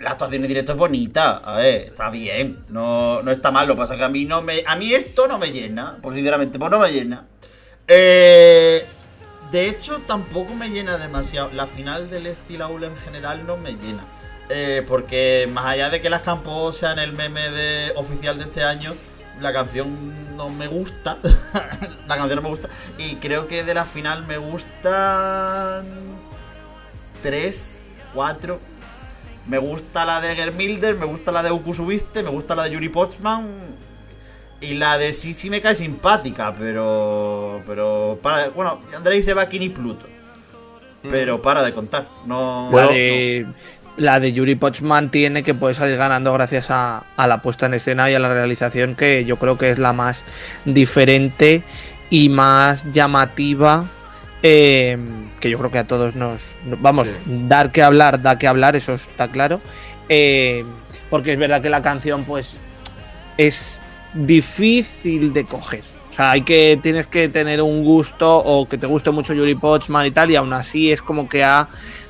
La 0.00 0.12
actuación 0.12 0.42
en 0.42 0.48
directo 0.48 0.72
es 0.72 0.78
bonita, 0.78 1.36
a 1.36 1.58
ver, 1.58 1.82
está 1.82 2.08
bien, 2.08 2.64
no, 2.68 3.22
no 3.22 3.30
está 3.30 3.50
mal, 3.50 3.68
lo 3.68 3.76
pasa 3.76 3.96
que 3.96 4.04
a 4.04 4.08
mí 4.08 4.24
no 4.24 4.40
me. 4.40 4.62
A 4.66 4.74
mí 4.76 4.94
esto 4.94 5.28
no 5.28 5.38
me 5.38 5.52
llena, 5.52 5.98
pues 6.00 6.14
sinceramente, 6.14 6.58
pues 6.58 6.70
no 6.70 6.78
me 6.78 6.90
llena. 6.90 7.26
Eh, 7.86 8.86
de 9.50 9.68
hecho, 9.68 10.00
tampoco 10.06 10.54
me 10.54 10.70
llena 10.70 10.96
demasiado. 10.96 11.50
La 11.52 11.66
final 11.66 12.08
del 12.08 12.32
Steel 12.34 12.62
Aul 12.62 12.84
en 12.84 12.96
general 12.96 13.46
no 13.46 13.56
me 13.56 13.72
llena. 13.72 14.04
Eh, 14.48 14.84
porque 14.86 15.48
más 15.52 15.66
allá 15.66 15.90
de 15.90 16.00
que 16.00 16.08
las 16.08 16.22
campos 16.22 16.76
sean 16.76 16.98
el 16.98 17.12
meme 17.12 17.50
de, 17.50 17.92
oficial 17.96 18.38
de 18.38 18.44
este 18.44 18.62
año, 18.62 18.94
la 19.40 19.52
canción 19.52 20.36
no 20.36 20.50
me 20.50 20.68
gusta. 20.68 21.18
la 22.06 22.16
canción 22.16 22.36
no 22.36 22.42
me 22.42 22.48
gusta. 22.48 22.68
Y 22.96 23.16
creo 23.16 23.48
que 23.48 23.64
de 23.64 23.74
la 23.74 23.84
final 23.84 24.24
me 24.26 24.38
gustan. 24.38 25.84
Tres, 27.22 27.86
cuatro. 28.14 28.60
Me 29.50 29.58
gusta 29.58 30.04
la 30.04 30.20
de 30.20 30.36
Germilder, 30.36 30.94
me 30.94 31.06
gusta 31.06 31.32
la 31.32 31.42
de 31.42 31.50
Ukusubiste, 31.50 32.22
me 32.22 32.30
gusta 32.30 32.54
la 32.54 32.62
de 32.62 32.70
Yuri 32.70 32.88
Pochman. 32.88 33.48
Y 34.60 34.74
la 34.74 34.96
de 34.96 35.12
Sisi 35.12 35.50
me 35.50 35.60
cae 35.60 35.74
simpática, 35.74 36.52
pero. 36.56 37.60
Pero. 37.66 38.20
Para, 38.22 38.50
bueno, 38.50 38.80
Andrei 38.96 39.20
Sebakin 39.20 39.64
y 39.64 39.70
Pluto. 39.70 40.06
Pero 41.02 41.42
para 41.42 41.64
de 41.64 41.72
contar. 41.72 42.06
No. 42.26 42.70
La 42.72 42.86
de 42.86 43.46
la 43.96 44.20
de 44.20 44.32
Yuri 44.32 44.54
Pochman 44.54 45.10
tiene 45.10 45.42
que 45.42 45.54
puede 45.54 45.74
salir 45.74 45.96
ganando 45.96 46.32
gracias 46.32 46.70
a, 46.70 47.02
a 47.16 47.26
la 47.26 47.42
puesta 47.42 47.66
en 47.66 47.74
escena 47.74 48.08
y 48.08 48.14
a 48.14 48.20
la 48.20 48.32
realización 48.32 48.94
que 48.94 49.24
yo 49.24 49.36
creo 49.36 49.58
que 49.58 49.70
es 49.70 49.80
la 49.80 49.92
más 49.92 50.22
diferente 50.64 51.64
y 52.08 52.28
más 52.28 52.84
llamativa 52.92 53.84
eh, 54.42 54.96
que 55.40 55.50
yo 55.50 55.58
creo 55.58 55.70
que 55.70 55.78
a 55.78 55.84
todos 55.86 56.14
nos 56.14 56.40
vamos 56.80 57.06
Sí. 57.06 57.14
dar 57.48 57.72
que 57.72 57.82
hablar 57.82 58.20
da 58.22 58.38
que 58.38 58.46
hablar 58.46 58.76
eso 58.76 58.94
está 58.94 59.28
claro. 59.28 59.60
Eh, 60.08 60.64
porque 61.08 61.32
es 61.32 61.38
verdad 61.38 61.62
que 61.62 61.70
la 61.70 61.82
canción 61.82 62.24
pues 62.24 62.56
es 63.36 63.80
difícil 64.14 65.32
de 65.32 65.44
coger. 65.44 65.82
O 66.10 66.12
sea 66.12 66.32
hay 66.32 66.42
que 66.42 66.78
tienes 66.82 67.06
que 67.06 67.28
tener 67.28 67.62
un 67.62 67.84
gusto 67.84 68.38
o 68.38 68.68
que 68.68 68.78
te 68.78 68.86
guste 68.86 69.10
mucho 69.10 69.32
Yuri 69.34 69.54
Pochman 69.54 70.06
y 70.06 70.10
tal 70.10 70.30
y 70.30 70.36
aún 70.36 70.52
así 70.52 70.90
es 70.90 71.02
como 71.02 71.28
que 71.28 71.44
ha 71.44 71.68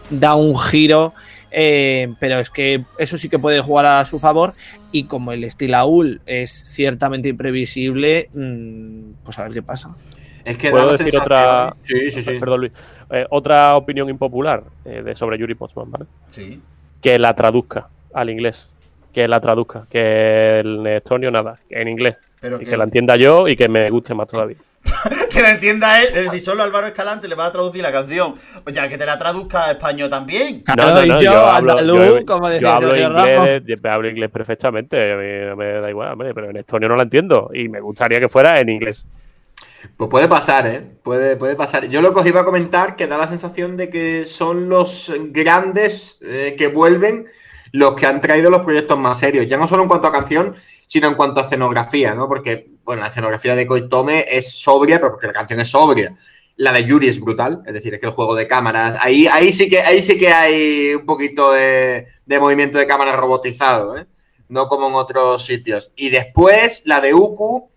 dado 0.08 0.36
un 0.38 0.58
giro 0.58 1.12
eh, 1.52 2.14
pero 2.20 2.38
es 2.38 2.48
que 2.48 2.84
eso 2.98 3.18
sí 3.18 3.28
que 3.28 3.38
puede 3.40 3.60
jugar 3.60 3.84
a 3.86 4.04
su 4.04 4.18
favor. 4.18 4.54
Y 4.92 5.04
como 5.04 5.32
el 5.32 5.48
Stilaul 5.50 6.20
es 6.26 6.64
ciertamente 6.66 7.28
imprevisible 7.28 8.30
mm, 8.32 9.22
pues 9.24 9.38
a 9.38 9.42
ver 9.44 9.52
qué 9.52 9.62
pasa 9.62 9.88
Es 10.44 10.56
que 10.56 10.70
¿Puedo 10.70 10.86
da 10.86 10.92
la 10.92 10.98
decir 10.98 11.16
otra- 11.18 11.74
Sí, 11.82 12.10
sí, 12.10 12.22
sí. 12.22 12.38
Perdón, 12.38 12.60
Luis. 12.60 12.72
Eh, 13.10 13.26
otra 13.30 13.76
opinión 13.76 14.08
impopular 14.08 14.62
eh, 14.84 15.02
de, 15.02 15.16
sobre 15.16 15.38
Yuri 15.38 15.54
Postman, 15.54 15.90
¿vale? 15.90 16.06
Sí. 16.28 16.60
Que 17.02 17.18
la 17.18 17.34
traduzca 17.34 17.88
al 18.14 18.30
inglés. 18.30 18.68
Que 19.12 19.26
la 19.26 19.40
traduzca. 19.40 19.86
Que 19.90 20.60
en 20.60 20.86
estonio 20.86 21.30
nada. 21.30 21.56
En 21.68 21.88
inglés. 21.88 22.16
Pero 22.40 22.56
Y 22.56 22.64
que, 22.64 22.70
que 22.70 22.76
la 22.76 22.84
entienda 22.84 23.16
yo 23.16 23.48
y 23.48 23.56
que 23.56 23.68
me 23.68 23.90
guste 23.90 24.14
más 24.14 24.28
todavía. 24.28 24.56
que 25.30 25.42
la 25.42 25.50
entienda 25.50 26.00
él. 26.02 26.08
Es 26.14 26.24
decir, 26.24 26.40
solo 26.40 26.62
Álvaro 26.62 26.86
Escalante 26.86 27.28
le 27.28 27.34
va 27.34 27.46
a 27.46 27.52
traducir 27.52 27.82
la 27.82 27.92
canción. 27.92 28.34
O 28.64 28.70
ya 28.70 28.88
que 28.88 28.96
te 28.96 29.04
la 29.04 29.18
traduzca 29.18 29.66
a 29.66 29.70
español 29.72 30.08
también. 30.08 30.60
Claro, 30.60 31.04
y 31.04 31.22
yo, 31.24 31.46
andaluz, 31.50 32.24
como 32.24 32.46
yo 32.48 32.54
decía 32.54 32.74
hablo 32.76 32.96
inglés, 32.96 33.64
de- 33.82 33.88
hablo 33.90 34.08
inglés 34.08 34.30
perfectamente. 34.30 35.12
A 35.12 35.16
mí 35.16 35.48
no 35.50 35.56
me 35.56 35.72
da 35.80 35.90
igual, 35.90 36.12
hombre, 36.12 36.32
pero 36.32 36.48
en 36.50 36.56
estonio 36.56 36.88
no 36.88 36.96
la 36.96 37.02
entiendo. 37.02 37.50
Y 37.52 37.68
me 37.68 37.80
gustaría 37.80 38.20
que 38.20 38.28
fuera 38.28 38.58
en 38.60 38.68
inglés. 38.70 39.04
Pues 39.96 40.10
puede 40.10 40.28
pasar, 40.28 40.66
¿eh? 40.66 40.80
Puede, 41.02 41.36
puede 41.36 41.56
pasar. 41.56 41.88
Yo 41.88 42.02
lo 42.02 42.12
que 42.12 42.20
os 42.20 42.26
iba 42.26 42.40
a 42.40 42.44
comentar, 42.44 42.96
que 42.96 43.06
da 43.06 43.18
la 43.18 43.28
sensación 43.28 43.76
de 43.76 43.90
que 43.90 44.24
son 44.24 44.68
los 44.68 45.12
grandes 45.30 46.18
eh, 46.22 46.54
que 46.58 46.68
vuelven 46.68 47.26
los 47.72 47.94
que 47.94 48.06
han 48.06 48.20
traído 48.20 48.50
los 48.50 48.62
proyectos 48.62 48.98
más 48.98 49.18
serios. 49.18 49.46
Ya 49.46 49.56
no 49.56 49.66
solo 49.66 49.82
en 49.82 49.88
cuanto 49.88 50.08
a 50.08 50.12
canción, 50.12 50.56
sino 50.86 51.08
en 51.08 51.14
cuanto 51.14 51.40
a 51.40 51.44
escenografía, 51.44 52.14
¿no? 52.14 52.28
Porque, 52.28 52.70
bueno, 52.84 53.02
la 53.02 53.08
escenografía 53.08 53.54
de 53.54 53.66
Koitome 53.66 54.26
es 54.28 54.50
sobria, 54.50 54.98
pero 54.98 55.12
porque 55.12 55.28
la 55.28 55.32
canción 55.32 55.60
es 55.60 55.70
sobria. 55.70 56.14
La 56.56 56.72
de 56.72 56.84
Yuri 56.84 57.08
es 57.08 57.20
brutal, 57.20 57.62
es 57.66 57.72
decir, 57.72 57.94
es 57.94 58.00
que 58.00 58.06
el 58.06 58.12
juego 58.12 58.34
de 58.34 58.46
cámaras, 58.46 58.96
ahí, 59.00 59.26
ahí, 59.28 59.52
sí, 59.52 59.70
que, 59.70 59.80
ahí 59.80 60.02
sí 60.02 60.18
que 60.18 60.28
hay 60.28 60.94
un 60.94 61.06
poquito 61.06 61.52
de, 61.52 62.06
de 62.26 62.40
movimiento 62.40 62.78
de 62.78 62.86
cámara 62.86 63.16
robotizado, 63.16 63.96
¿eh? 63.96 64.06
No 64.48 64.66
como 64.68 64.88
en 64.88 64.94
otros 64.94 65.46
sitios. 65.46 65.92
Y 65.94 66.10
después, 66.10 66.82
la 66.84 67.00
de 67.00 67.14
Uku, 67.14 67.69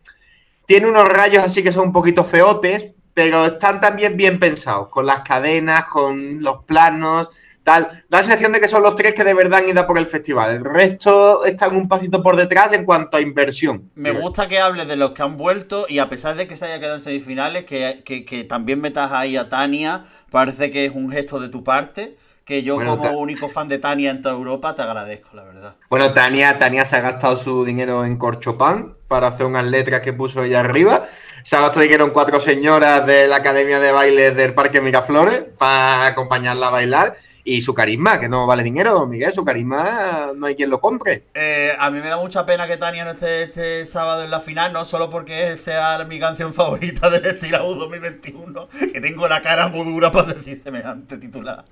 tiene 0.74 0.88
unos 0.88 1.08
rayos 1.08 1.44
así 1.44 1.62
que 1.62 1.72
son 1.72 1.90
un 1.90 1.94
poquito 1.94 2.24
feotes, 2.24 2.88
pero 3.14 3.46
están 3.46 3.80
también 3.80 4.18
bien 4.18 4.40
pensados, 4.40 4.90
con 4.90 5.06
las 5.06 5.20
cadenas, 5.20 5.86
con 5.86 6.42
los 6.42 6.64
planos, 6.64 7.28
tal. 7.64 7.84
Da 8.10 8.18
la 8.18 8.24
sensación 8.24 8.54
de 8.54 8.60
que 8.60 8.68
son 8.68 8.82
los 8.82 8.96
tres 8.96 9.14
que 9.14 9.24
de 9.24 9.36
verdad 9.36 9.60
han 9.60 9.70
ido 9.70 9.86
por 9.86 10.00
el 10.00 10.08
festival. 10.08 10.56
El 10.56 10.66
resto 10.66 11.46
están 11.46 11.76
un 11.76 11.88
pasito 11.88 12.24
por 12.24 12.36
detrás 12.38 12.74
en 12.74 12.86
cuanto 12.86 13.18
a 13.18 13.22
inversión. 13.22 13.84
Me 13.94 14.10
gusta 14.14 14.48
que 14.48 14.58
hables 14.60 14.88
de 14.88 14.96
los 14.96 15.12
que 15.12 15.22
han 15.22 15.38
vuelto 15.38 15.86
y 15.88 16.00
a 16.00 16.10
pesar 16.10 16.36
de 16.36 16.48
que 16.48 16.56
se 16.56 16.66
haya 16.66 16.80
quedado 16.80 16.96
en 16.96 17.02
semifinales, 17.02 17.66
que, 17.66 18.02
que- 18.04 18.26
que 18.26 18.44
también 18.44 18.82
metas 18.82 19.12
ahí 19.12 19.38
a 19.38 19.50
Tania, 19.50 20.02
parece 20.32 20.72
que 20.72 20.86
es 20.86 20.92
un 20.96 21.12
gesto 21.12 21.40
de 21.40 21.50
tu 21.50 21.64
parte, 21.64 22.16
que 22.46 22.64
yo 22.64 22.76
Bueno, 22.76 22.98
como 22.98 23.10
Ta- 23.10 23.16
único 23.18 23.48
fan 23.48 23.70
de 23.70 23.78
Tania 23.80 24.12
en 24.12 24.22
toda 24.22 24.36
Europa 24.36 24.74
te 24.76 24.82
agradezco, 24.82 25.30
la 25.36 25.44
verdad. 25.44 25.76
Bueno, 25.90 26.14
Tania, 26.14 26.58
Tania 26.58 26.84
se 26.86 26.98
ha 26.98 27.02
gastado 27.02 27.38
su 27.38 27.64
dinero 27.64 28.06
en 28.06 28.18
corchopán 28.18 28.96
para 29.08 29.28
hacer 29.28 29.46
unas 29.46 29.66
letras 29.66 30.02
que 30.02 30.14
puso 30.14 30.44
ella 30.44 30.60
arriba. 30.60 31.08
Se 31.44 31.56
ha 31.56 31.62
gastado 31.62 31.82
dinero 31.82 32.06
en 32.06 32.12
cuatro 32.12 32.40
señoras 32.40 33.06
de 33.06 33.28
la 33.28 33.38
Academia 33.38 33.80
de 33.80 33.92
Baile 33.92 34.32
del 34.32 34.54
Parque 34.54 34.82
Miraflores 34.82 35.44
para 35.58 36.06
acompañarla 36.08 36.68
a 36.68 36.72
bailar. 36.72 37.18
Y 37.46 37.62
su 37.62 37.74
carisma, 37.74 38.20
que 38.20 38.30
no 38.30 38.48
vale 38.48 38.64
dinero, 38.64 38.94
don 38.94 39.10
Miguel, 39.10 39.34
su 39.34 39.44
carisma 39.44 40.32
no 40.36 40.46
hay 40.46 40.56
quien 40.56 40.70
lo 40.70 40.80
compre. 40.80 41.26
Eh, 41.34 41.74
a 41.78 41.90
mí 41.90 42.00
me 42.00 42.08
da 42.08 42.18
mucha 42.18 42.46
pena 42.46 42.68
que 42.68 42.78
Tania 42.78 43.04
no 43.04 43.12
esté 43.12 43.44
este 43.44 43.86
sábado 43.86 44.24
en 44.24 44.32
la 44.32 44.40
final, 44.40 44.72
no 44.72 44.86
solo 44.86 45.10
porque 45.10 45.58
sea 45.58 46.04
mi 46.06 46.20
canción 46.20 46.54
favorita 46.54 47.10
del 47.10 47.26
Estirau 47.26 47.76
2021, 47.76 48.68
que 48.94 49.02
tengo 49.02 49.28
la 49.28 49.42
cara 49.42 49.68
muy 49.68 49.86
dura 49.86 50.10
para 50.12 50.34
decir 50.34 50.56
semejante 50.56 51.18
titular. 51.18 51.66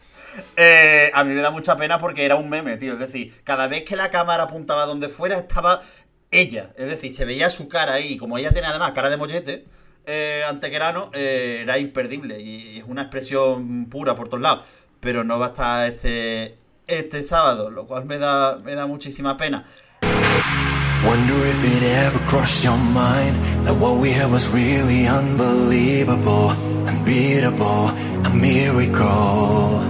Eh, 0.56 1.12
a 1.14 1.24
mí 1.24 1.34
me 1.34 1.42
da 1.42 1.52
mucha 1.52 1.76
pena 1.76 1.98
porque 1.98 2.26
era 2.26 2.36
un 2.36 2.50
meme, 2.50 2.78
tío. 2.78 2.94
Es 2.94 3.00
decir, 3.00 3.34
cada 3.44 3.68
vez 3.68 3.84
que 3.84 3.96
la 3.96 4.10
cámara 4.10 4.44
apuntaba 4.44 4.86
donde 4.86 5.10
fuera 5.10 5.38
estaba 5.38 5.82
ella. 6.32 6.74
Es 6.78 6.90
decir, 6.90 7.12
se 7.12 7.26
veía 7.26 7.50
su 7.50 7.68
cara 7.68 7.94
ahí. 7.94 8.18
Como 8.18 8.38
ella 8.38 8.52
tiene 8.52 8.68
además 8.68 8.92
cara 8.92 9.10
de 9.10 9.18
mollete, 9.18 9.66
eh, 10.06 10.44
antequerano, 10.48 11.12
eh, 11.14 11.60
era 11.62 11.78
imperdible. 11.78 12.40
Y 12.40 12.80
es 12.80 12.86
una 12.88 13.04
expresión 13.04 13.88
pura 13.90 14.16
por 14.16 14.30
todos 14.30 14.42
lados. 14.42 14.66
Pero 15.02 15.24
no 15.24 15.40
va 15.40 15.48
a 15.48 15.50
estar 15.50 15.92
este, 15.92 16.58
este 16.88 17.22
sábado, 17.24 17.70
lo 17.72 17.86
cual 17.88 18.06
me 18.06 18.18
da, 18.20 18.58
me 18.64 18.76
da 18.76 18.86
muchísima 18.86 19.36
pena. 19.36 19.64
Wonder 21.04 21.48
if 21.48 21.64
it 21.64 21.82
ever 21.84 22.20
crossed 22.28 22.64
your 22.64 22.78
mind 22.78 23.36
that 23.66 23.74
what 23.80 23.98
we 24.00 24.12
had 24.12 24.32
was 24.32 24.48
really 24.50 25.08
unbelievable, 25.08 26.52
unbeatable, 26.88 27.90
a 28.24 28.30
miracle. 28.30 29.82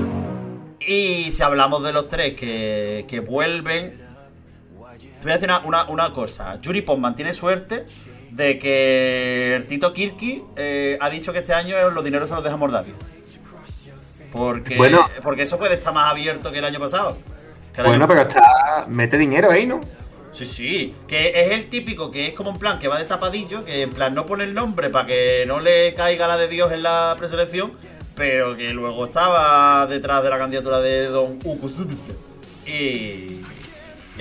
Y 0.80 1.30
si 1.32 1.44
hablamos 1.44 1.84
de 1.84 1.91
los 1.91 2.08
tres 2.08 2.34
que, 2.36 3.06
que 3.10 3.20
vuelven, 3.20 4.00
te 4.00 5.22
voy 5.24 5.32
a 5.32 5.34
decir 5.34 5.50
una, 5.50 5.60
una- 5.65 5.84
una 5.89 6.13
cosa. 6.13 6.60
Yuri 6.62 6.82
Postman 6.82 7.13
tiene 7.15 7.34
suerte 7.34 7.86
de 8.32 8.58
que 8.58 9.53
el 9.58 9.65
Tito 9.68 9.94
Kirky 9.94 10.44
eh, 10.56 10.98
ha 11.01 11.10
dicho 11.10 11.34
que 11.34 11.39
este 11.39 11.53
año 11.53 11.75
los 11.91 12.03
dineros 12.06 12.30
se 12.30 12.36
los 12.36 12.44
deja 12.44 12.56
Moldavia. 12.56 12.94
Porque, 14.31 14.75
Bueno. 14.77 15.05
porque 15.21 15.43
eso 15.43 15.57
puede 15.57 15.73
estar 15.75 15.93
más 15.93 16.11
abierto 16.11 16.51
que 16.51 16.59
el 16.59 16.65
año 16.65 16.79
pasado. 16.79 17.17
El 17.75 17.83
Bueno, 17.85 18.05
año- 18.05 18.07
pero 18.07 18.21
está. 18.21 18.85
Mete 18.88 19.17
dinero 19.17 19.51
ahí, 19.51 19.65
¿no? 19.65 19.81
Sí, 20.31 20.45
sí, 20.45 20.95
que 21.07 21.29
es 21.43 21.51
el 21.51 21.67
típico 21.67 22.09
que 22.09 22.27
es 22.27 22.33
como 22.33 22.51
en 22.51 22.57
plan 22.57 22.79
que 22.79 22.88
va 22.88 22.97
de 22.97 23.03
tapadillo, 23.03 23.65
que 23.65 23.81
en 23.81 23.89
plan 23.91 24.13
no 24.15 24.25
pone 24.25 24.45
el 24.45 24.53
nombre 24.53 24.89
para 24.89 25.05
que 25.05 25.43
no 25.45 25.59
le 25.59 25.93
caiga 25.93 26.25
la 26.27 26.38
de 26.38 26.47
Dios 26.47 26.71
en 26.71 26.83
la 26.83 27.15
preselección, 27.17 27.73
pero 28.15 28.55
que 28.55 28.69
luego 28.71 29.05
estaba 29.05 29.85
detrás 29.88 30.23
de 30.23 30.29
la 30.29 30.38
candidatura 30.38 30.79
de 30.79 31.07
Don 31.07 31.39
Zubiste. 31.41 32.13
Y, 32.65 33.41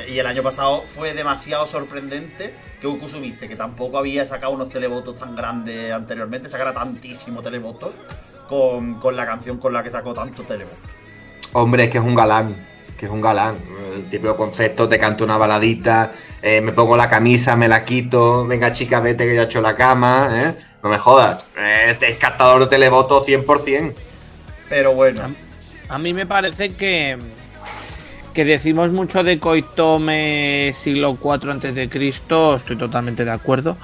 y 0.08 0.18
el 0.18 0.26
año 0.26 0.42
pasado 0.42 0.82
fue 0.84 1.12
demasiado 1.12 1.64
sorprendente 1.66 2.52
que 2.80 2.86
Uku 2.88 3.08
Subiste, 3.08 3.46
que 3.48 3.54
tampoco 3.56 3.98
había 3.98 4.24
sacado 4.26 4.52
unos 4.52 4.68
televotos 4.70 5.14
tan 5.20 5.36
grandes 5.36 5.92
anteriormente, 5.92 6.48
sacara 6.48 6.72
tantísimo 6.72 7.42
televotos 7.42 7.92
con, 8.50 8.94
con 8.94 9.14
la 9.14 9.24
canción 9.24 9.58
con 9.58 9.72
la 9.72 9.80
que 9.80 9.90
sacó 9.90 10.12
tanto 10.12 10.42
televotos. 10.42 10.80
Hombre, 11.52 11.84
es 11.84 11.90
que 11.90 11.98
es 11.98 12.04
un 12.04 12.16
galán. 12.16 12.56
Que 12.98 13.06
es 13.06 13.12
un 13.12 13.20
galán. 13.20 13.54
El 13.94 14.06
típico 14.06 14.36
concepto, 14.36 14.88
te 14.88 14.98
canto 14.98 15.22
una 15.22 15.38
baladita, 15.38 16.12
eh, 16.42 16.60
me 16.60 16.72
pongo 16.72 16.96
la 16.96 17.08
camisa, 17.08 17.54
me 17.54 17.68
la 17.68 17.84
quito, 17.84 18.44
venga 18.48 18.72
chica, 18.72 18.98
vete 18.98 19.24
que 19.24 19.36
ya 19.36 19.42
he 19.42 19.44
hecho 19.44 19.60
la 19.60 19.76
cama, 19.76 20.28
¿eh? 20.32 20.54
No 20.82 20.90
me 20.90 20.98
jodas. 20.98 21.46
Eh, 21.56 21.96
es 22.00 22.18
captador 22.18 22.62
de 22.62 22.66
televoto 22.66 23.24
100%. 23.24 23.94
Pero 24.68 24.94
bueno, 24.94 25.22
A 25.88 25.98
mí 25.98 26.12
me 26.12 26.26
parece 26.26 26.74
que, 26.74 27.18
que 28.34 28.44
decimos 28.44 28.90
mucho 28.90 29.22
de 29.22 29.38
Koitome 29.38 30.74
siglo 30.76 31.16
IV 31.22 31.50
antes 31.52 31.74
de 31.74 31.88
Cristo, 31.88 32.56
estoy 32.56 32.76
totalmente 32.76 33.24
de 33.24 33.30
acuerdo. 33.30 33.76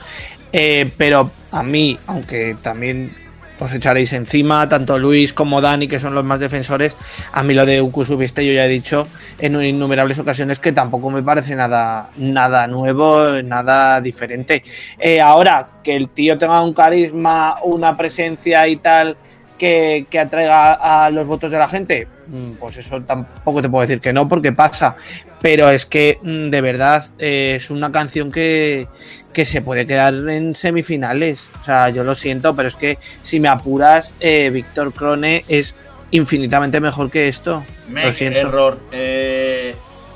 Eh, 0.52 0.90
pero 0.96 1.30
a 1.52 1.62
mí, 1.62 1.98
aunque 2.06 2.56
también 2.62 3.12
os 3.58 3.72
echaréis 3.72 4.12
encima, 4.12 4.68
tanto 4.68 4.98
Luis 4.98 5.32
como 5.32 5.60
Dani, 5.60 5.88
que 5.88 6.00
son 6.00 6.14
los 6.14 6.24
más 6.24 6.40
defensores, 6.40 6.94
a 7.32 7.42
mí 7.42 7.54
lo 7.54 7.64
de 7.66 7.80
Ukusubiste 7.80 8.46
yo 8.46 8.52
ya 8.52 8.66
he 8.66 8.68
dicho 8.68 9.06
en 9.38 9.60
innumerables 9.62 10.18
ocasiones 10.18 10.58
que 10.58 10.72
tampoco 10.72 11.10
me 11.10 11.22
parece 11.22 11.54
nada, 11.54 12.10
nada 12.16 12.66
nuevo, 12.66 13.42
nada 13.42 14.00
diferente. 14.00 14.62
Eh, 14.98 15.20
ahora, 15.20 15.68
que 15.82 15.96
el 15.96 16.08
tío 16.10 16.38
tenga 16.38 16.62
un 16.62 16.74
carisma, 16.74 17.58
una 17.62 17.96
presencia 17.96 18.66
y 18.68 18.76
tal 18.76 19.16
que, 19.58 20.06
que 20.10 20.18
atraiga 20.18 21.04
a 21.04 21.10
los 21.10 21.26
votos 21.26 21.50
de 21.50 21.58
la 21.58 21.68
gente, 21.68 22.06
mm, 22.28 22.52
pues 22.58 22.76
eso 22.76 23.00
tampoco 23.02 23.62
te 23.62 23.68
puedo 23.68 23.82
decir 23.82 24.00
que 24.00 24.12
no, 24.12 24.28
porque 24.28 24.52
pasa. 24.52 24.96
Pero 25.40 25.70
es 25.70 25.86
que 25.86 26.18
mm, 26.22 26.50
de 26.50 26.60
verdad 26.60 27.06
eh, 27.18 27.54
es 27.56 27.70
una 27.70 27.92
canción 27.92 28.30
que, 28.32 28.88
que 29.36 29.44
se 29.44 29.60
puede 29.60 29.86
quedar 29.86 30.14
en 30.14 30.54
semifinales. 30.54 31.50
O 31.60 31.62
sea, 31.62 31.90
yo 31.90 32.04
lo 32.04 32.14
siento, 32.14 32.56
pero 32.56 32.68
es 32.68 32.74
que 32.74 32.96
si 33.22 33.38
me 33.38 33.48
apuras, 33.48 34.14
eh, 34.18 34.48
Víctor 34.50 34.94
Crone 34.94 35.44
es 35.46 35.74
infinitamente 36.10 36.80
mejor 36.80 37.10
que 37.10 37.28
esto. 37.28 37.62
Me 37.86 38.06
lo 38.06 38.14
siento. 38.14 38.38
error. 38.38 38.80
Eh, 38.92 39.74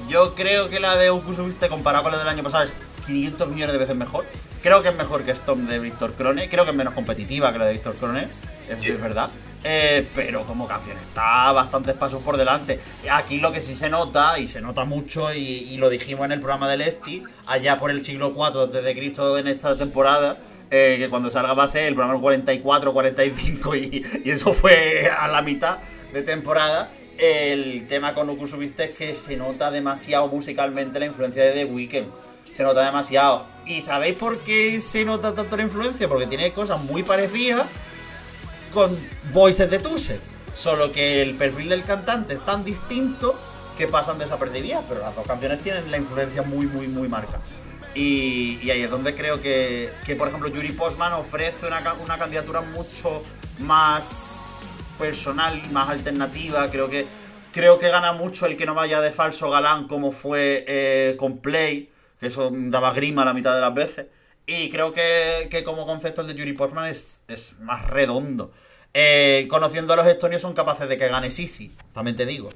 yo 0.09 0.35
creo 0.35 0.71
que 0.71 0.81
la 0.81 0.97
de 0.97 1.11
Ukusubiste 1.11 1.69
comparada 1.69 2.03
con 2.03 2.13
la 2.13 2.19
del 2.19 2.29
año 2.29 2.43
pasado 2.43 2.65
es 2.65 2.75
500 3.05 3.51
millones 3.51 3.75
de 3.75 3.79
veces 3.79 3.95
mejor. 3.95 4.25
Creo 4.63 4.83
que 4.83 4.89
es 4.89 4.97
mejor 4.97 5.23
que 5.23 5.33
Storm 5.33 5.67
de 5.67 5.79
Víctor 5.81 6.15
Crone. 6.15 6.49
Creo 6.49 6.65
que 6.65 6.71
es 6.71 6.77
menos 6.77 6.95
competitiva 6.95 7.53
que 7.53 7.59
la 7.59 7.67
de 7.67 7.73
Víctor 7.73 7.97
Crone. 7.97 8.27
Eso 8.71 8.81
sí 8.81 8.91
es 8.91 9.01
verdad. 9.03 9.29
Eh, 9.63 10.09
pero 10.15 10.45
como 10.45 10.67
canción 10.67 10.97
está 10.97 11.53
bastantes 11.53 11.95
pasos 11.95 12.23
por 12.23 12.37
delante. 12.37 12.81
Aquí 13.11 13.39
lo 13.39 13.53
que 13.53 13.61
sí 13.61 13.75
se 13.75 13.91
nota, 13.91 14.39
y 14.39 14.49
se 14.49 14.61
nota 14.61 14.85
mucho, 14.85 15.33
y, 15.35 15.39
y 15.41 15.77
lo 15.77 15.91
dijimos 15.91 16.25
en 16.25 16.33
el 16.33 16.41
programa 16.41 16.69
del 16.69 16.81
Esti, 16.81 17.23
allá 17.47 17.77
por 17.77 17.91
el 17.91 18.03
siglo 18.03 18.33
IV 18.35 18.69
desde 18.69 18.95
Cristo 18.95 19.37
en 19.37 19.49
esta 19.49 19.77
temporada, 19.77 20.39
eh, 20.71 20.97
que 20.99 21.11
cuando 21.11 21.31
salga 21.31 21.53
va 21.53 21.65
a 21.65 21.69
ser 21.69 21.85
el 21.85 21.95
programa 21.95 22.21
44, 22.21 22.93
45, 22.93 23.75
y, 23.77 24.05
y 24.25 24.31
eso 24.31 24.53
fue 24.53 25.09
a 25.09 25.29
la 25.29 25.43
mitad 25.43 25.79
de 26.13 26.23
temporada. 26.23 26.91
El 27.19 27.87
tema 27.87 28.15
con 28.15 28.31
Uku 28.31 28.47
Subiste 28.47 28.85
es 28.85 28.91
que 28.93 29.15
se 29.15 29.37
nota 29.37 29.71
demasiado 29.71 30.27
musicalmente 30.29 30.99
la 30.99 31.07
influencia 31.07 31.43
de 31.43 31.53
The 31.53 31.65
Weeknd. 31.67 32.07
Se 32.51 32.63
nota 32.63 32.83
demasiado. 32.83 33.45
¿Y 33.67 33.83
sabéis 33.83 34.17
por 34.17 34.39
qué 34.39 34.81
se 34.81 35.05
nota 35.05 35.35
tanto 35.35 35.57
la 35.59 35.65
influencia? 35.65 36.09
Porque 36.09 36.27
tiene 36.27 36.51
cosas 36.53 36.83
muy 36.83 37.03
parecidas 37.03 37.67
con 38.73 38.97
voices 39.33 39.71
de 39.71 39.79
Tuse. 39.79 40.21
Solo 40.55 40.91
que 40.93 41.23
el 41.23 41.37
perfil 41.37 41.69
del 41.69 41.85
cantante 41.85 42.35
es 42.35 42.45
tan 42.45 42.65
distinto 42.65 43.39
que 43.79 43.87
pasan 43.89 44.19
desapercibidas, 44.19 44.85
pero 44.89 45.01
las 45.01 45.15
dos 45.15 45.27
canciones 45.27 45.63
tienen 45.63 45.91
la 45.91 45.97
influencia 45.97 46.43
muy, 46.43 46.67
muy, 46.67 46.89
muy 46.89 47.09
marcada. 47.09 47.41
Y, 47.95 48.71
ahí 48.71 48.83
es 48.83 48.91
donde 48.91 49.15
creo 49.15 49.41
que, 49.41 49.91
que, 50.05 50.17
por 50.17 50.29
ejemplo, 50.29 50.49
Yuri 50.49 50.73
Postman 50.73 51.13
ofrece 51.13 51.67
una, 51.67 51.81
una 51.95 52.19
candidatura 52.19 52.61
mucho 52.61 53.23
más 53.59 54.69
personal, 54.99 55.63
más 55.73 55.89
alternativa. 55.89 56.71
Creo 56.71 56.89
que, 56.89 57.07
creo 57.53 57.79
que 57.79 57.89
gana 57.89 58.13
mucho 58.13 58.47
el 58.47 58.57
que 58.57 58.67
no 58.67 58.75
vaya 58.75 59.01
de 59.01 59.11
falso 59.11 59.51
galán 59.51 59.89
como 59.89 60.13
fue 60.13 60.65
eh, 60.69 61.17
con 61.19 61.39
Play, 61.39 61.91
que 62.21 62.27
eso 62.27 62.51
daba 62.53 62.93
grima 62.93 63.25
la 63.25 63.35
mitad 63.35 63.55
de 63.55 63.61
las 63.61 63.75
veces. 63.75 64.07
Y 64.53 64.69
creo 64.69 64.93
que, 64.93 65.47
que 65.49 65.63
como 65.63 65.87
concepto 65.87 66.23
el 66.23 66.27
de 66.27 66.35
Yuri 66.35 66.55
Postman 66.55 66.91
es, 66.91 67.23
es 67.29 67.61
más 67.61 67.87
redondo. 67.87 68.51
Eh, 68.93 69.47
conociendo 69.49 69.93
a 69.93 69.97
los 69.97 70.09
estonios 70.09 70.43
son 70.43 70.55
capaces 70.55 70.89
de 70.89 70.99
que 70.99 71.07
gane 71.07 71.31
Sisi, 71.31 71.71
también 71.93 72.17
te 72.17 72.27
digo. 72.27 72.51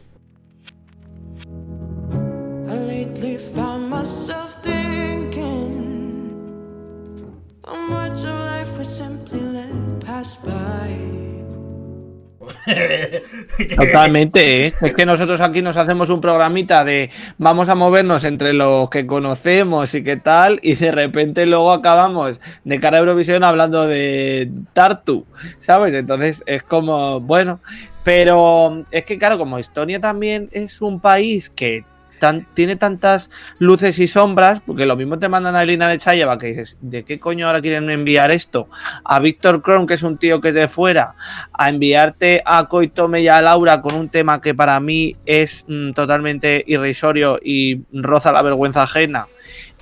Totalmente, 13.77 14.67
¿eh? 14.67 14.75
es 14.81 14.95
que 14.95 15.07
nosotros 15.07 15.41
aquí 15.41 15.63
nos 15.63 15.77
hacemos 15.77 16.11
un 16.11 16.21
programita 16.21 16.85
de 16.85 17.11
vamos 17.39 17.69
a 17.69 17.75
movernos 17.75 18.25
entre 18.25 18.53
los 18.53 18.89
que 18.91 19.07
conocemos 19.07 19.95
y 19.95 20.03
qué 20.03 20.17
tal, 20.17 20.61
y 20.63 20.75
de 20.75 20.91
repente 20.91 21.47
luego 21.47 21.73
acabamos 21.73 22.41
de 22.65 22.81
cara 22.81 22.97
a 22.97 23.01
Eurovisión 23.01 23.45
hablando 23.45 23.87
de 23.87 24.51
Tartu, 24.73 25.27
¿sabes? 25.61 25.95
Entonces 25.95 26.43
es 26.47 26.63
como, 26.63 27.21
bueno, 27.21 27.61
pero 28.05 28.85
es 28.91 29.05
que 29.05 29.19
claro, 29.19 29.39
como 29.39 29.59
Estonia 29.59 30.01
también 30.01 30.49
es 30.53 30.81
un 30.81 31.01
país 31.01 31.51
que 31.51 31.85
tan- 32.19 32.47
tiene 32.55 32.77
tantas 32.77 33.31
luces 33.59 33.99
y 33.99 34.07
sombras, 34.07 34.61
porque 34.65 34.87
lo 34.87 34.97
mismo 34.97 35.19
te 35.19 35.29
mandan 35.29 35.57
a 35.57 35.63
Elina 35.63 35.89
de 35.89 35.99
Chayeva, 35.99 36.39
que 36.39 36.49
dices, 36.49 36.77
¿de 36.81 37.05
qué 37.05 37.19
coño 37.19 37.47
ahora 37.47 37.61
quieren 37.61 37.91
enviar 37.91 38.31
esto? 38.31 38.69
A 39.05 39.19
Víctor 39.21 39.63
Kron, 39.63 39.87
que 39.87 39.95
es 39.95 40.03
un 40.03 40.19
tío 40.19 40.41
que 40.41 40.49
es 40.49 40.55
de 40.55 40.69
fuera, 40.69 41.15
a 41.53 41.69
enviarte 41.69 42.43
a 42.45 42.67
Coitome 42.69 43.21
y 43.23 43.29
a 43.29 43.41
Laura 43.43 43.81
con 43.81 43.95
un 43.95 44.09
tema 44.09 44.41
que 44.41 44.55
para 44.55 44.79
mí 44.81 45.17
es 45.27 45.65
mm, 45.69 45.93
totalmente 45.93 46.65
irrisorio 46.67 47.39
y 47.43 47.81
roza 47.93 48.33
la 48.33 48.43
vergüenza 48.43 48.83
ajena, 48.83 49.27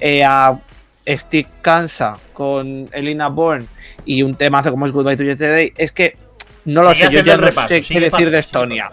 eh, 0.00 0.24
a 0.24 0.58
Stick 1.06 1.48
Kansa 1.62 2.18
con 2.32 2.88
Elina 2.92 3.28
Bourne 3.28 3.66
y 4.04 4.22
un 4.22 4.34
temazo 4.34 4.70
como 4.70 4.86
es 4.86 4.92
Goodbye 4.92 5.16
to 5.16 5.22
Yesterday, 5.24 5.72
es 5.76 5.92
que 5.92 6.16
no 6.64 6.82
lo 6.82 6.94
sé, 6.94 7.08
yo 7.10 7.22
ya 7.24 7.34
el 7.34 7.40
no 7.40 7.46
repaso, 7.46 7.68
sé 7.68 7.80
qué 7.82 8.00
decir 8.00 8.30
de 8.30 8.38
Estonia. 8.38 8.92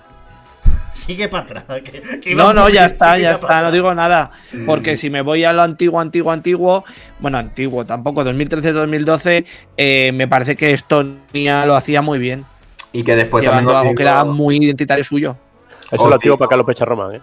Sigue 0.91 1.27
para 1.27 1.43
atrás. 1.43 1.63
que- 1.81 2.19
que 2.19 2.35
No, 2.35 2.53
no, 2.53 2.69
ya 2.69 2.85
está, 2.85 3.17
ya 3.17 3.31
está, 3.31 3.61
no 3.63 3.71
digo 3.71 3.93
nada. 3.93 4.31
Porque 4.65 4.97
si 4.97 5.09
me 5.09 5.21
voy 5.21 5.43
a 5.45 5.53
lo 5.53 5.61
antiguo, 5.61 5.99
antiguo, 5.99 6.31
antiguo, 6.31 6.83
bueno, 7.19 7.37
antiguo 7.37 7.85
tampoco, 7.85 8.23
2013-2012, 8.23 9.45
eh, 9.77 10.11
me 10.13 10.27
parece 10.27 10.55
que 10.55 10.71
Estonia 10.73 11.65
lo 11.65 11.75
hacía 11.75 12.01
muy 12.01 12.19
bien. 12.19 12.45
Y 12.91 13.03
que 13.03 13.15
después 13.15 13.43
también 13.45 13.69
algo 13.75 13.95
que 13.95 14.01
era 14.01 14.23
muy 14.25 14.57
identitario 14.57 15.03
suyo. 15.03 15.35
Eso 15.91 16.03
Os 16.03 16.09
lo 16.09 16.15
activo 16.15 16.33
digo- 16.33 16.37
para 16.39 16.49
Carlos 16.49 16.65
Pecharroman, 16.67 17.15
¿eh? 17.15 17.21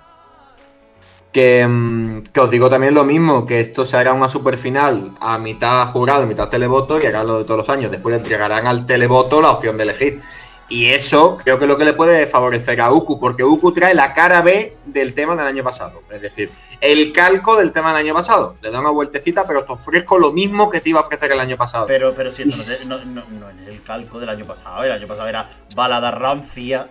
que, 1.32 1.66
mm, 1.68 2.22
que 2.32 2.40
os 2.40 2.50
digo 2.50 2.70
también 2.70 2.94
lo 2.94 3.04
mismo, 3.04 3.44
que 3.46 3.60
esto 3.60 3.84
se 3.84 3.96
hará 3.98 4.12
una 4.14 4.28
superfinal 4.28 5.12
a 5.20 5.38
mitad 5.38 5.86
jurado 5.88 6.22
y 6.22 6.26
mitad 6.26 6.48
televoto 6.48 6.98
y 7.02 7.06
hará 7.06 7.24
lo 7.24 7.38
de 7.38 7.44
todos 7.44 7.58
los 7.58 7.68
años. 7.68 7.90
Después 7.90 8.16
entregarán 8.16 8.66
al 8.66 8.86
televoto 8.86 9.42
la 9.42 9.50
opción 9.50 9.76
de 9.76 9.82
elegir. 9.82 10.22
Y 10.68 10.86
eso 10.86 11.38
creo 11.42 11.58
que 11.58 11.64
es 11.64 11.68
lo 11.68 11.78
que 11.78 11.84
le 11.84 11.92
puede 11.92 12.26
favorecer 12.26 12.80
a 12.80 12.92
Uku, 12.92 13.20
porque 13.20 13.44
Uku 13.44 13.72
trae 13.72 13.94
la 13.94 14.12
cara 14.14 14.42
B 14.42 14.76
del 14.84 15.14
tema 15.14 15.36
del 15.36 15.46
año 15.46 15.62
pasado. 15.62 16.02
Es 16.10 16.20
decir, 16.20 16.50
el 16.80 17.12
calco 17.12 17.56
del 17.56 17.70
tema 17.72 17.90
del 17.96 18.04
año 18.04 18.14
pasado. 18.14 18.56
Le 18.60 18.70
da 18.72 18.80
una 18.80 18.90
vueltecita, 18.90 19.46
pero 19.46 19.64
te 19.64 19.72
ofrezco 19.72 20.18
lo 20.18 20.32
mismo 20.32 20.68
que 20.68 20.80
te 20.80 20.90
iba 20.90 20.98
a 21.00 21.04
ofrecer 21.04 21.30
el 21.30 21.38
año 21.40 21.56
pasado. 21.56 21.86
Pero, 21.86 22.12
pero 22.14 22.32
si 22.32 22.42
esto 22.42 22.64
no, 22.88 22.98
no, 22.98 23.22
no, 23.28 23.52
no 23.52 23.60
es 23.62 23.68
el 23.68 23.82
calco 23.82 24.18
del 24.18 24.28
año 24.28 24.44
pasado. 24.44 24.82
El 24.82 24.90
año 24.92 25.06
pasado 25.06 25.28
era 25.28 25.48
balada 25.76 26.10
rancia. 26.10 26.88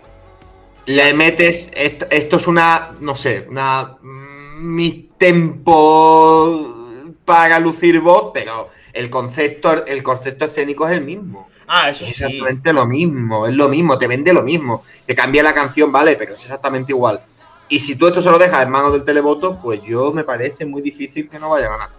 le 0.85 1.13
metes. 1.13 1.69
Esto, 1.75 2.05
esto 2.09 2.37
es 2.37 2.47
una. 2.47 2.91
No 3.01 3.15
sé, 3.15 3.45
una. 3.49 3.97
mm, 4.01 4.73
Mi 4.73 5.09
tempo 5.17 7.15
para 7.25 7.59
lucir 7.59 7.99
voz, 8.01 8.31
pero 8.33 8.69
el 8.93 9.09
concepto, 9.09 9.85
el 9.85 10.01
concepto 10.03 10.45
escénico 10.45 10.87
es 10.87 10.93
el 10.93 11.01
mismo. 11.03 11.49
Ah, 11.67 11.89
eso 11.89 12.05
Es 12.05 12.15
sí. 12.15 12.23
exactamente 12.23 12.71
lo 12.73 12.85
mismo, 12.85 13.47
es 13.47 13.55
lo 13.55 13.67
mismo, 13.69 13.97
te 13.97 14.07
vende 14.07 14.33
lo 14.33 14.43
mismo. 14.43 14.83
Te 15.05 15.15
cambia 15.15 15.43
la 15.43 15.53
canción, 15.53 15.91
vale, 15.91 16.15
pero 16.15 16.33
es 16.33 16.41
exactamente 16.43 16.91
igual. 16.91 17.21
Y 17.69 17.79
si 17.79 17.95
tú 17.95 18.07
esto 18.07 18.21
se 18.21 18.29
lo 18.29 18.37
dejas 18.37 18.63
en 18.63 18.69
manos 18.69 18.93
del 18.93 19.03
televoto, 19.03 19.59
pues 19.61 19.81
yo 19.83 20.11
me 20.13 20.23
parece 20.23 20.65
muy 20.65 20.81
difícil 20.81 21.27
que 21.29 21.39
no 21.39 21.49
vaya 21.49 21.67
a 21.67 21.69
ganar. 21.71 21.89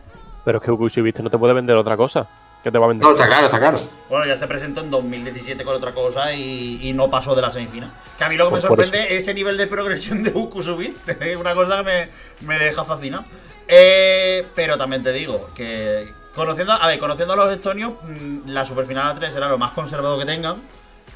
Pero 0.44 0.58
es 0.58 0.64
que 0.64 0.70
Ukushi, 0.70 1.00
viste, 1.00 1.22
no 1.22 1.30
te 1.30 1.38
puede 1.38 1.54
vender 1.54 1.76
otra 1.76 1.96
cosa. 1.96 2.28
¿Qué 2.62 2.70
te 2.72 2.78
va 2.78 2.86
a 2.86 2.88
vender? 2.88 3.06
No, 3.06 3.12
está 3.14 3.26
claro, 3.26 3.46
está 3.46 3.58
claro. 3.58 3.80
Bueno, 4.08 4.26
ya 4.26 4.36
se 4.36 4.46
presentó 4.48 4.80
en 4.80 4.90
2017 4.90 5.64
con 5.64 5.74
otra 5.76 5.92
cosa 5.92 6.32
y, 6.32 6.80
y 6.88 6.92
no 6.92 7.10
pasó 7.10 7.34
de 7.34 7.42
la 7.42 7.50
semifinal. 7.50 7.92
Que 8.18 8.24
a 8.24 8.28
mí 8.28 8.36
lo 8.36 8.44
que 8.44 8.54
me 8.54 8.60
Pues 8.60 8.62
sorprende 8.62 9.04
es 9.16 9.22
ese 9.22 9.34
nivel 9.34 9.56
de 9.56 9.66
progresión 9.66 10.22
de 10.22 10.30
Uku 10.34 10.62
subiste. 10.62 11.16
Es 11.32 11.36
una 11.36 11.54
cosa 11.54 11.78
que 11.78 11.84
me, 11.84 12.08
me 12.46 12.58
deja 12.58 12.84
fascinado. 12.84 13.24
Eh, 13.68 14.46
pero 14.54 14.76
también 14.76 15.02
te 15.02 15.12
digo 15.12 15.50
que 15.54 16.12
conociendo, 16.36 16.72
a 16.74 16.86
ver, 16.88 16.98
conociendo 17.00 17.34
a 17.34 17.36
los 17.36 17.52
estonios, 17.52 17.94
mm, 18.02 18.48
la 18.50 18.64
superfinal 18.64 19.14
A3 19.16 19.30
será 19.30 19.48
lo 19.48 19.58
más 19.58 19.72
conservado 19.72 20.18
que 20.18 20.26
tengan. 20.26 20.62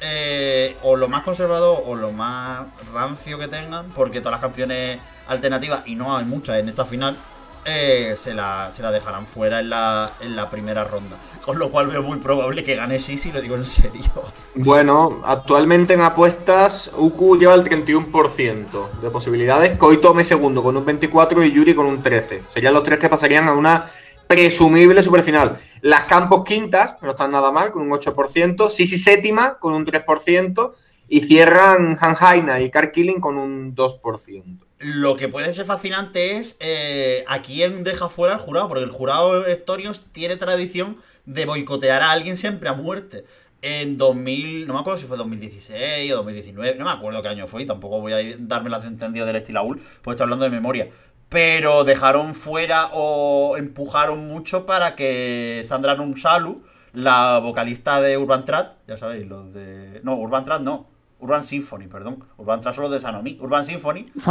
eh, 0.03 0.77
o 0.83 0.95
lo 0.97 1.09
más 1.09 1.23
conservado 1.23 1.73
o 1.85 1.95
lo 1.95 2.11
más 2.11 2.65
rancio 2.93 3.37
que 3.39 3.47
tengan, 3.47 3.91
porque 3.93 4.19
todas 4.21 4.33
las 4.33 4.41
canciones 4.41 4.99
alternativas, 5.27 5.83
y 5.85 5.95
no 5.95 6.17
hay 6.17 6.25
muchas 6.25 6.57
en 6.57 6.69
esta 6.69 6.85
final, 6.85 7.23
eh, 7.65 8.13
se, 8.15 8.33
la, 8.33 8.71
se 8.71 8.81
la 8.81 8.91
dejarán 8.91 9.27
fuera 9.27 9.59
en 9.59 9.69
la, 9.69 10.17
en 10.19 10.35
la 10.35 10.49
primera 10.49 10.83
ronda. 10.85 11.19
Con 11.41 11.59
lo 11.59 11.69
cual 11.71 11.87
veo 11.87 12.01
muy 12.03 12.17
probable 12.19 12.63
que 12.63 12.75
gane 12.75 12.99
Sisi, 12.99 13.31
lo 13.31 13.41
digo 13.41 13.55
en 13.55 13.65
serio. 13.65 14.33
Bueno, 14.53 15.21
actualmente 15.23 15.93
en 15.93 16.01
apuestas, 16.01 16.91
Uku 16.97 17.37
lleva 17.37 17.53
el 17.55 17.63
31% 17.63 18.91
de 18.99 19.09
posibilidades. 19.09 19.77
Koi 19.77 20.01
tome 20.01 20.23
segundo 20.25 20.61
con 20.63 20.75
un 20.77 20.85
24% 20.85 21.45
y 21.47 21.51
Yuri 21.53 21.73
con 21.73 21.85
un 21.85 22.03
13%. 22.03 22.45
Serían 22.49 22.73
los 22.73 22.83
tres 22.83 22.99
que 22.99 23.07
pasarían 23.09 23.47
a 23.47 23.53
una 23.53 23.89
presumible 24.31 25.03
superfinal. 25.03 25.59
Las 25.81 26.05
Campos 26.05 26.45
quintas, 26.45 26.95
no 27.01 27.11
están 27.11 27.31
nada 27.31 27.51
mal, 27.51 27.71
con 27.73 27.81
un 27.81 27.91
8%. 27.91 28.69
Sisi 28.69 28.97
séptima, 28.97 29.59
con 29.59 29.73
un 29.73 29.85
3%. 29.85 30.73
Y 31.09 31.21
cierran 31.21 31.97
Hanhaina 31.99 32.61
y 32.61 32.71
Car 32.71 32.93
Killing 32.93 33.19
con 33.19 33.37
un 33.37 33.75
2%. 33.75 34.59
Lo 34.79 35.17
que 35.17 35.27
puede 35.27 35.51
ser 35.51 35.65
fascinante 35.65 36.37
es 36.37 36.55
eh, 36.61 37.25
a 37.27 37.41
quién 37.41 37.83
deja 37.83 38.07
fuera 38.07 38.35
el 38.35 38.39
jurado, 38.39 38.69
porque 38.69 38.85
el 38.85 38.89
jurado 38.89 39.45
Estorios 39.45 40.05
tiene 40.13 40.37
tradición 40.37 40.95
de 41.25 41.45
boicotear 41.45 42.01
a 42.01 42.11
alguien 42.11 42.37
siempre 42.37 42.69
a 42.69 42.73
muerte. 42.73 43.25
En 43.61 43.97
2000, 43.97 44.65
no 44.65 44.73
me 44.73 44.79
acuerdo 44.79 44.97
si 44.97 45.05
fue 45.05 45.17
2016 45.17 46.11
o 46.13 46.15
2019, 46.15 46.77
no 46.79 46.85
me 46.85 46.91
acuerdo 46.91 47.21
qué 47.21 47.27
año 47.27 47.45
fue 47.45 47.61
y 47.61 47.65
tampoco 47.67 48.01
voy 48.01 48.13
a 48.13 48.17
darme 48.39 48.71
las 48.71 48.81
de 48.81 49.07
del 49.07 49.35
Estilaul, 49.35 49.79
pues 50.01 50.15
estoy 50.15 50.23
hablando 50.23 50.45
de 50.45 50.49
memoria. 50.49 50.89
Pero 51.31 51.85
dejaron 51.85 52.35
fuera 52.35 52.89
o 52.91 53.55
empujaron 53.57 54.27
mucho 54.27 54.65
para 54.65 54.95
que 54.97 55.61
Sandra 55.63 55.95
Numsalu, 55.95 56.61
la 56.93 57.39
vocalista 57.39 58.01
de 58.01 58.17
Urban 58.17 58.43
Trad, 58.43 58.73
ya 58.85 58.97
sabéis, 58.97 59.25
los 59.27 59.53
de. 59.53 60.01
No, 60.03 60.15
Urban 60.15 60.43
Trad 60.43 60.59
no. 60.59 60.89
Urban 61.19 61.41
Symphony, 61.43 61.87
perdón. 61.87 62.21
Urban 62.37 62.59
Trad 62.59 62.73
son 62.73 62.83
los 62.83 62.91
de 62.91 62.99
Sanomi. 62.99 63.37
Urban 63.39 63.63
Symphony 63.63 64.11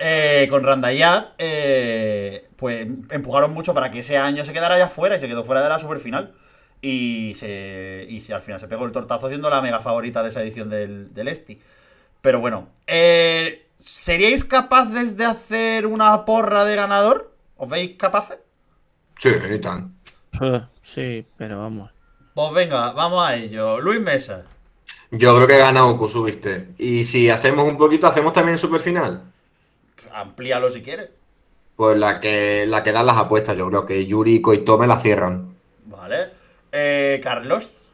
eh, 0.00 0.48
con 0.50 0.64
Randayat, 0.64 1.34
eh, 1.38 2.48
pues 2.56 2.86
empujaron 3.10 3.54
mucho 3.54 3.72
para 3.72 3.92
que 3.92 4.00
ese 4.00 4.16
año 4.16 4.44
se 4.44 4.52
quedara 4.52 4.76
ya 4.78 4.88
fuera 4.88 5.14
y 5.16 5.20
se 5.20 5.28
quedó 5.28 5.44
fuera 5.44 5.62
de 5.62 5.68
la 5.68 5.78
superfinal. 5.78 6.32
Y, 6.82 7.32
se, 7.34 8.06
y 8.08 8.20
se- 8.22 8.34
al 8.34 8.42
final 8.42 8.58
se 8.58 8.66
pegó 8.68 8.84
el 8.86 8.92
tortazo 8.92 9.28
siendo 9.28 9.50
la 9.50 9.62
mega 9.62 9.78
favorita 9.80 10.22
de 10.24 10.30
esa 10.30 10.42
edición 10.42 10.68
del, 10.68 11.14
del 11.14 11.28
Esti. 11.28 11.60
Pero 12.22 12.40
bueno, 12.40 12.68
eh, 12.88 13.65
¿seríais 13.76 14.44
capaces 14.44 15.16
de 15.16 15.24
hacer 15.24 15.86
una 15.86 16.24
porra 16.24 16.64
de 16.64 16.76
ganador? 16.76 17.32
¿Os 17.56 17.70
veis 17.70 17.96
capaces? 17.96 18.38
Sí, 19.18 19.30
tan. 19.60 19.94
Sí, 20.82 21.26
pero 21.36 21.58
vamos. 21.58 21.90
Pues 22.34 22.52
venga, 22.52 22.92
vamos 22.92 23.26
a 23.26 23.34
ello. 23.34 23.80
Luis 23.80 24.00
Mesa. 24.00 24.44
Yo 25.10 25.34
creo 25.36 25.46
que 25.46 25.58
gana 25.58 25.86
Okusu, 25.86 26.24
¿viste? 26.24 26.68
Y 26.78 27.04
si 27.04 27.30
hacemos 27.30 27.66
un 27.66 27.78
poquito, 27.78 28.06
hacemos 28.06 28.32
también 28.32 28.58
super 28.58 28.80
final. 28.80 29.22
Amplíalo 30.12 30.68
si 30.70 30.82
quieres. 30.82 31.08
Pues 31.76 31.96
la 31.96 32.20
que, 32.20 32.66
la 32.66 32.82
que 32.82 32.92
dan 32.92 33.06
las 33.06 33.16
apuestas, 33.16 33.56
yo 33.56 33.68
creo 33.68 33.86
que 33.86 34.06
Yuri 34.06 34.36
y 34.36 34.42
Koitome 34.42 34.86
la 34.86 34.98
cierran. 34.98 35.54
Vale. 35.86 36.30
Eh, 36.72 37.20
Carlos. 37.22 37.85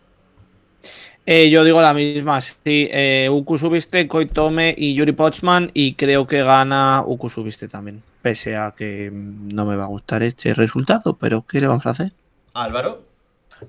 Eh, 1.24 1.50
yo 1.50 1.62
digo 1.62 1.80
la 1.80 1.94
misma, 1.94 2.40
sí. 2.40 2.88
Eh, 2.90 3.28
Uku 3.30 3.56
subiste, 3.56 4.08
Koitome 4.08 4.74
y 4.76 4.94
Yuri 4.94 5.12
Pochman. 5.12 5.70
Y 5.72 5.94
creo 5.94 6.26
que 6.26 6.42
gana 6.42 7.02
Uku 7.06 7.30
subiste 7.30 7.68
también. 7.68 8.02
Pese 8.20 8.56
a 8.56 8.72
que 8.76 9.10
mm, 9.10 9.48
no 9.54 9.64
me 9.64 9.76
va 9.76 9.84
a 9.84 9.88
gustar 9.88 10.22
este 10.22 10.54
resultado, 10.54 11.14
pero 11.14 11.44
¿qué 11.48 11.60
le 11.60 11.68
vamos 11.68 11.86
a 11.86 11.90
hacer? 11.90 12.12
Álvaro. 12.54 13.02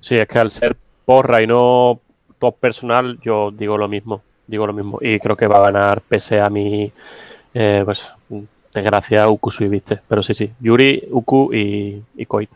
Sí, 0.00 0.16
es 0.16 0.26
que 0.26 0.38
al 0.38 0.50
ser 0.50 0.76
porra 1.04 1.42
y 1.42 1.46
no 1.46 2.00
top 2.38 2.58
personal, 2.58 3.18
yo 3.22 3.52
digo 3.52 3.78
lo 3.78 3.88
mismo. 3.88 4.22
Digo 4.46 4.66
lo 4.66 4.72
mismo. 4.72 4.98
Y 5.00 5.18
creo 5.20 5.36
que 5.36 5.46
va 5.46 5.58
a 5.58 5.70
ganar 5.70 6.00
pese 6.00 6.40
a 6.40 6.50
mi 6.50 6.92
eh, 7.54 7.82
pues 7.84 8.12
desgracia 8.72 9.28
Uku 9.28 9.50
subiste. 9.52 10.00
Pero 10.08 10.22
sí, 10.22 10.34
sí. 10.34 10.50
Yuri, 10.58 11.04
Uku 11.10 11.54
y, 11.54 12.02
y 12.16 12.26
Koit. 12.26 12.50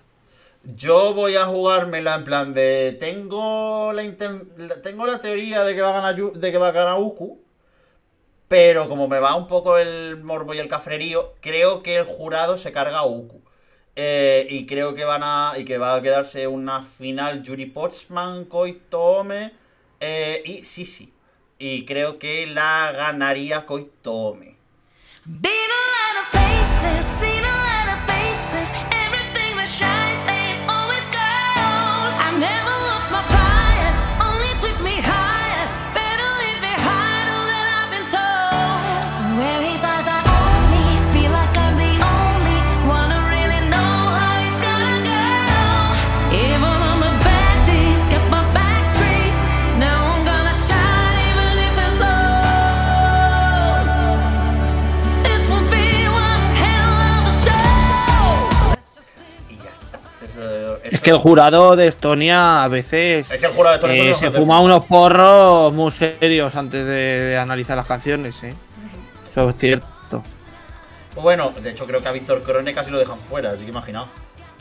Yo 0.76 1.14
voy 1.14 1.34
a 1.36 1.46
jugármela 1.46 2.14
en 2.14 2.24
plan 2.24 2.52
de. 2.52 2.94
Tengo 3.00 3.90
la, 3.94 4.02
tengo 4.82 5.06
la 5.06 5.18
teoría 5.18 5.64
de 5.64 5.74
que 5.74 5.80
va 5.80 5.88
a 5.88 5.92
ganar 5.92 6.14
de 6.14 6.52
que 6.52 6.58
va 6.58 6.68
a 6.68 6.72
ganar 6.72 7.00
Uku. 7.00 7.40
Pero 8.48 8.86
como 8.88 9.08
me 9.08 9.18
va 9.18 9.34
un 9.34 9.46
poco 9.46 9.78
el 9.78 10.22
morbo 10.22 10.52
y 10.52 10.58
el 10.58 10.68
cafrerío, 10.68 11.34
creo 11.40 11.82
que 11.82 11.96
el 11.96 12.04
jurado 12.04 12.58
se 12.58 12.70
carga 12.70 12.98
a 12.98 13.06
Uku. 13.06 13.40
Eh, 13.96 14.46
y 14.50 14.66
creo 14.66 14.94
que 14.94 15.06
van 15.06 15.22
a. 15.24 15.54
y 15.56 15.64
que 15.64 15.78
va 15.78 15.94
a 15.94 16.02
quedarse 16.02 16.46
una 16.46 16.82
final 16.82 17.42
Yuri 17.42 17.66
Potsman, 17.66 18.44
Koitome 18.44 19.54
eh, 20.00 20.42
y 20.44 20.64
Sisi. 20.64 21.14
Y 21.58 21.86
creo 21.86 22.18
que 22.18 22.46
la 22.46 22.92
ganaría 22.94 23.64
Koitome. 23.64 24.56
Been 25.24 25.52
a 25.52 26.14
lot 26.14 26.24
of 26.24 26.30
places, 26.30 27.37
que 61.08 61.14
el 61.14 61.20
jurado 61.20 61.74
de 61.74 61.86
Estonia 61.86 62.62
a 62.64 62.68
veces 62.68 63.30
Es 63.30 63.40
que 63.40 63.46
el 63.46 63.52
jurado 63.52 63.78
de 63.78 63.94
Estonia 63.94 64.14
son 64.14 64.24
eh, 64.24 64.30
se 64.30 64.38
fuma 64.38 64.60
unos 64.60 64.84
porros 64.84 65.72
muy 65.72 65.90
serios 65.90 66.54
antes 66.54 66.84
de, 66.84 67.24
de 67.30 67.38
analizar 67.38 67.78
las 67.78 67.86
canciones, 67.86 68.42
¿eh? 68.42 68.54
Eso 69.30 69.48
es 69.48 69.56
cierto. 69.56 70.22
Bueno, 71.14 71.50
de 71.62 71.70
hecho 71.70 71.86
creo 71.86 72.02
que 72.02 72.08
a 72.08 72.12
Víctor 72.12 72.42
Crone 72.42 72.74
casi 72.74 72.90
lo 72.90 72.98
dejan 72.98 73.18
fuera, 73.18 73.52
así 73.52 73.64
que 73.64 73.70
imaginaos. 73.70 74.08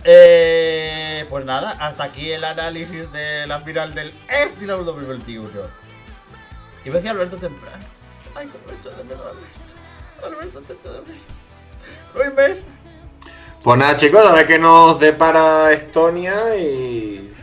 Eh, 0.05 1.25
pues 1.29 1.43
nada, 1.43 1.71
hasta 1.81 2.05
aquí 2.05 2.31
el 2.31 2.45
análisis 2.45 3.11
de 3.11 3.45
la 3.45 3.59
final 3.59 3.93
del 3.93 4.13
Estilo 4.29 4.81
2021. 4.85 5.49
Y 6.85 6.89
me 6.89 6.95
decía 6.95 7.11
Alberto 7.11 7.35
temprano. 7.35 7.83
Ay, 8.35 8.47
cómo 8.47 8.63
me 8.67 8.73
echo 8.79 8.89
de 8.91 9.03
menos 9.03 9.25
Alberto. 9.25 10.25
Alberto, 10.25 10.61
te 10.61 10.73
echo 10.73 10.93
de 10.93 11.01
menos. 11.01 11.21
Luis 12.15 12.33
Mes. 12.35 12.65
Pues 13.67 13.79
nada, 13.79 13.97
chicos, 13.97 14.25
a 14.25 14.31
ver 14.31 14.47
qué 14.47 14.57
nos 14.57 14.97
depara 14.97 15.73
Estonia 15.73 16.55
y. 16.55 17.33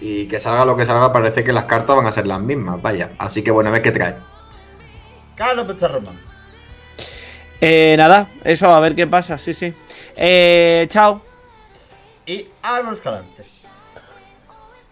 Y 0.00 0.28
que 0.28 0.38
salga 0.38 0.64
lo 0.64 0.76
que 0.76 0.86
salga, 0.86 1.12
parece 1.12 1.42
que 1.42 1.52
las 1.52 1.64
cartas 1.64 1.96
van 1.96 2.06
a 2.06 2.12
ser 2.12 2.28
las 2.28 2.40
mismas, 2.40 2.80
vaya. 2.80 3.10
Así 3.18 3.42
que 3.42 3.50
bueno, 3.50 3.70
a 3.70 3.72
ver 3.72 3.82
qué 3.82 3.90
trae. 3.90 4.14
Carlos 5.34 5.64
Pecharroman. 5.64 6.16
Eh, 7.60 7.96
nada, 7.98 8.30
eso, 8.44 8.70
a 8.70 8.78
ver 8.78 8.94
qué 8.94 9.08
pasa, 9.08 9.36
sí, 9.36 9.52
sí. 9.52 9.74
Eh, 10.14 10.86
chao. 10.90 11.22
Y 12.24 12.46
Álvaro 12.62 12.92
Escalante. 12.92 13.44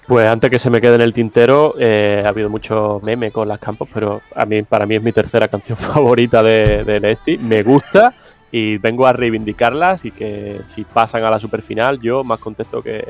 Pues 0.09 0.27
antes 0.27 0.51
que 0.51 0.59
se 0.59 0.69
me 0.69 0.81
quede 0.81 0.97
en 0.97 1.03
el 1.03 1.13
tintero, 1.13 1.77
eh, 1.79 2.25
ha 2.25 2.31
habido 2.31 2.51
mucho 2.51 2.99
meme 3.05 3.31
con 3.31 3.47
las 3.47 3.61
campos, 3.61 3.89
pero 3.95 4.21
a 4.35 4.45
mí, 4.45 4.65
para 4.65 4.85
mí 4.85 4.97
es 4.97 5.03
mi 5.03 5.13
tercera 5.13 5.47
canción 5.47 5.79
favorita 5.79 6.43
de, 6.43 6.83
de 6.83 6.99
Nesti. 6.99 7.39
Me 7.39 7.63
gusta 7.63 8.13
y 8.59 8.79
vengo 8.79 9.07
a 9.07 9.13
reivindicarlas 9.13 10.07
y 10.07 10.11
que 10.11 10.63
si 10.67 10.85
pasan 10.85 11.23
a 11.25 11.31
la 11.31 11.39
superfinal, 11.39 11.99
yo 11.99 12.25
más 12.25 12.39
contento 12.39 12.83
que, 12.83 13.07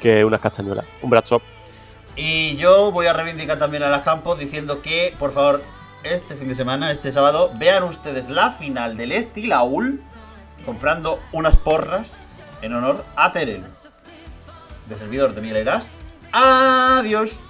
que 0.00 0.24
unas 0.24 0.40
castañuelas. 0.40 0.84
Un 1.02 1.10
brazo. 1.10 1.42
Y 2.14 2.54
yo 2.54 2.92
voy 2.92 3.06
a 3.06 3.12
reivindicar 3.12 3.58
también 3.58 3.82
a 3.82 3.88
las 3.88 4.02
campos 4.02 4.38
diciendo 4.38 4.80
que, 4.80 5.12
por 5.18 5.32
favor, 5.32 5.60
este 6.04 6.36
fin 6.36 6.46
de 6.46 6.54
semana, 6.54 6.92
este 6.92 7.10
sábado, 7.10 7.50
vean 7.58 7.82
ustedes 7.82 8.30
la 8.30 8.52
final 8.52 8.96
del 8.96 9.10
Estilaul 9.10 10.00
comprando 10.64 11.18
unas 11.32 11.56
porras 11.56 12.14
en 12.62 12.74
honor 12.74 13.04
a 13.16 13.32
Terel. 13.32 13.64
De 14.86 14.96
servidor 14.96 15.34
de 15.34 15.40
Miguel 15.40 15.56
Erast. 15.56 15.92
Adiós. 16.30 17.40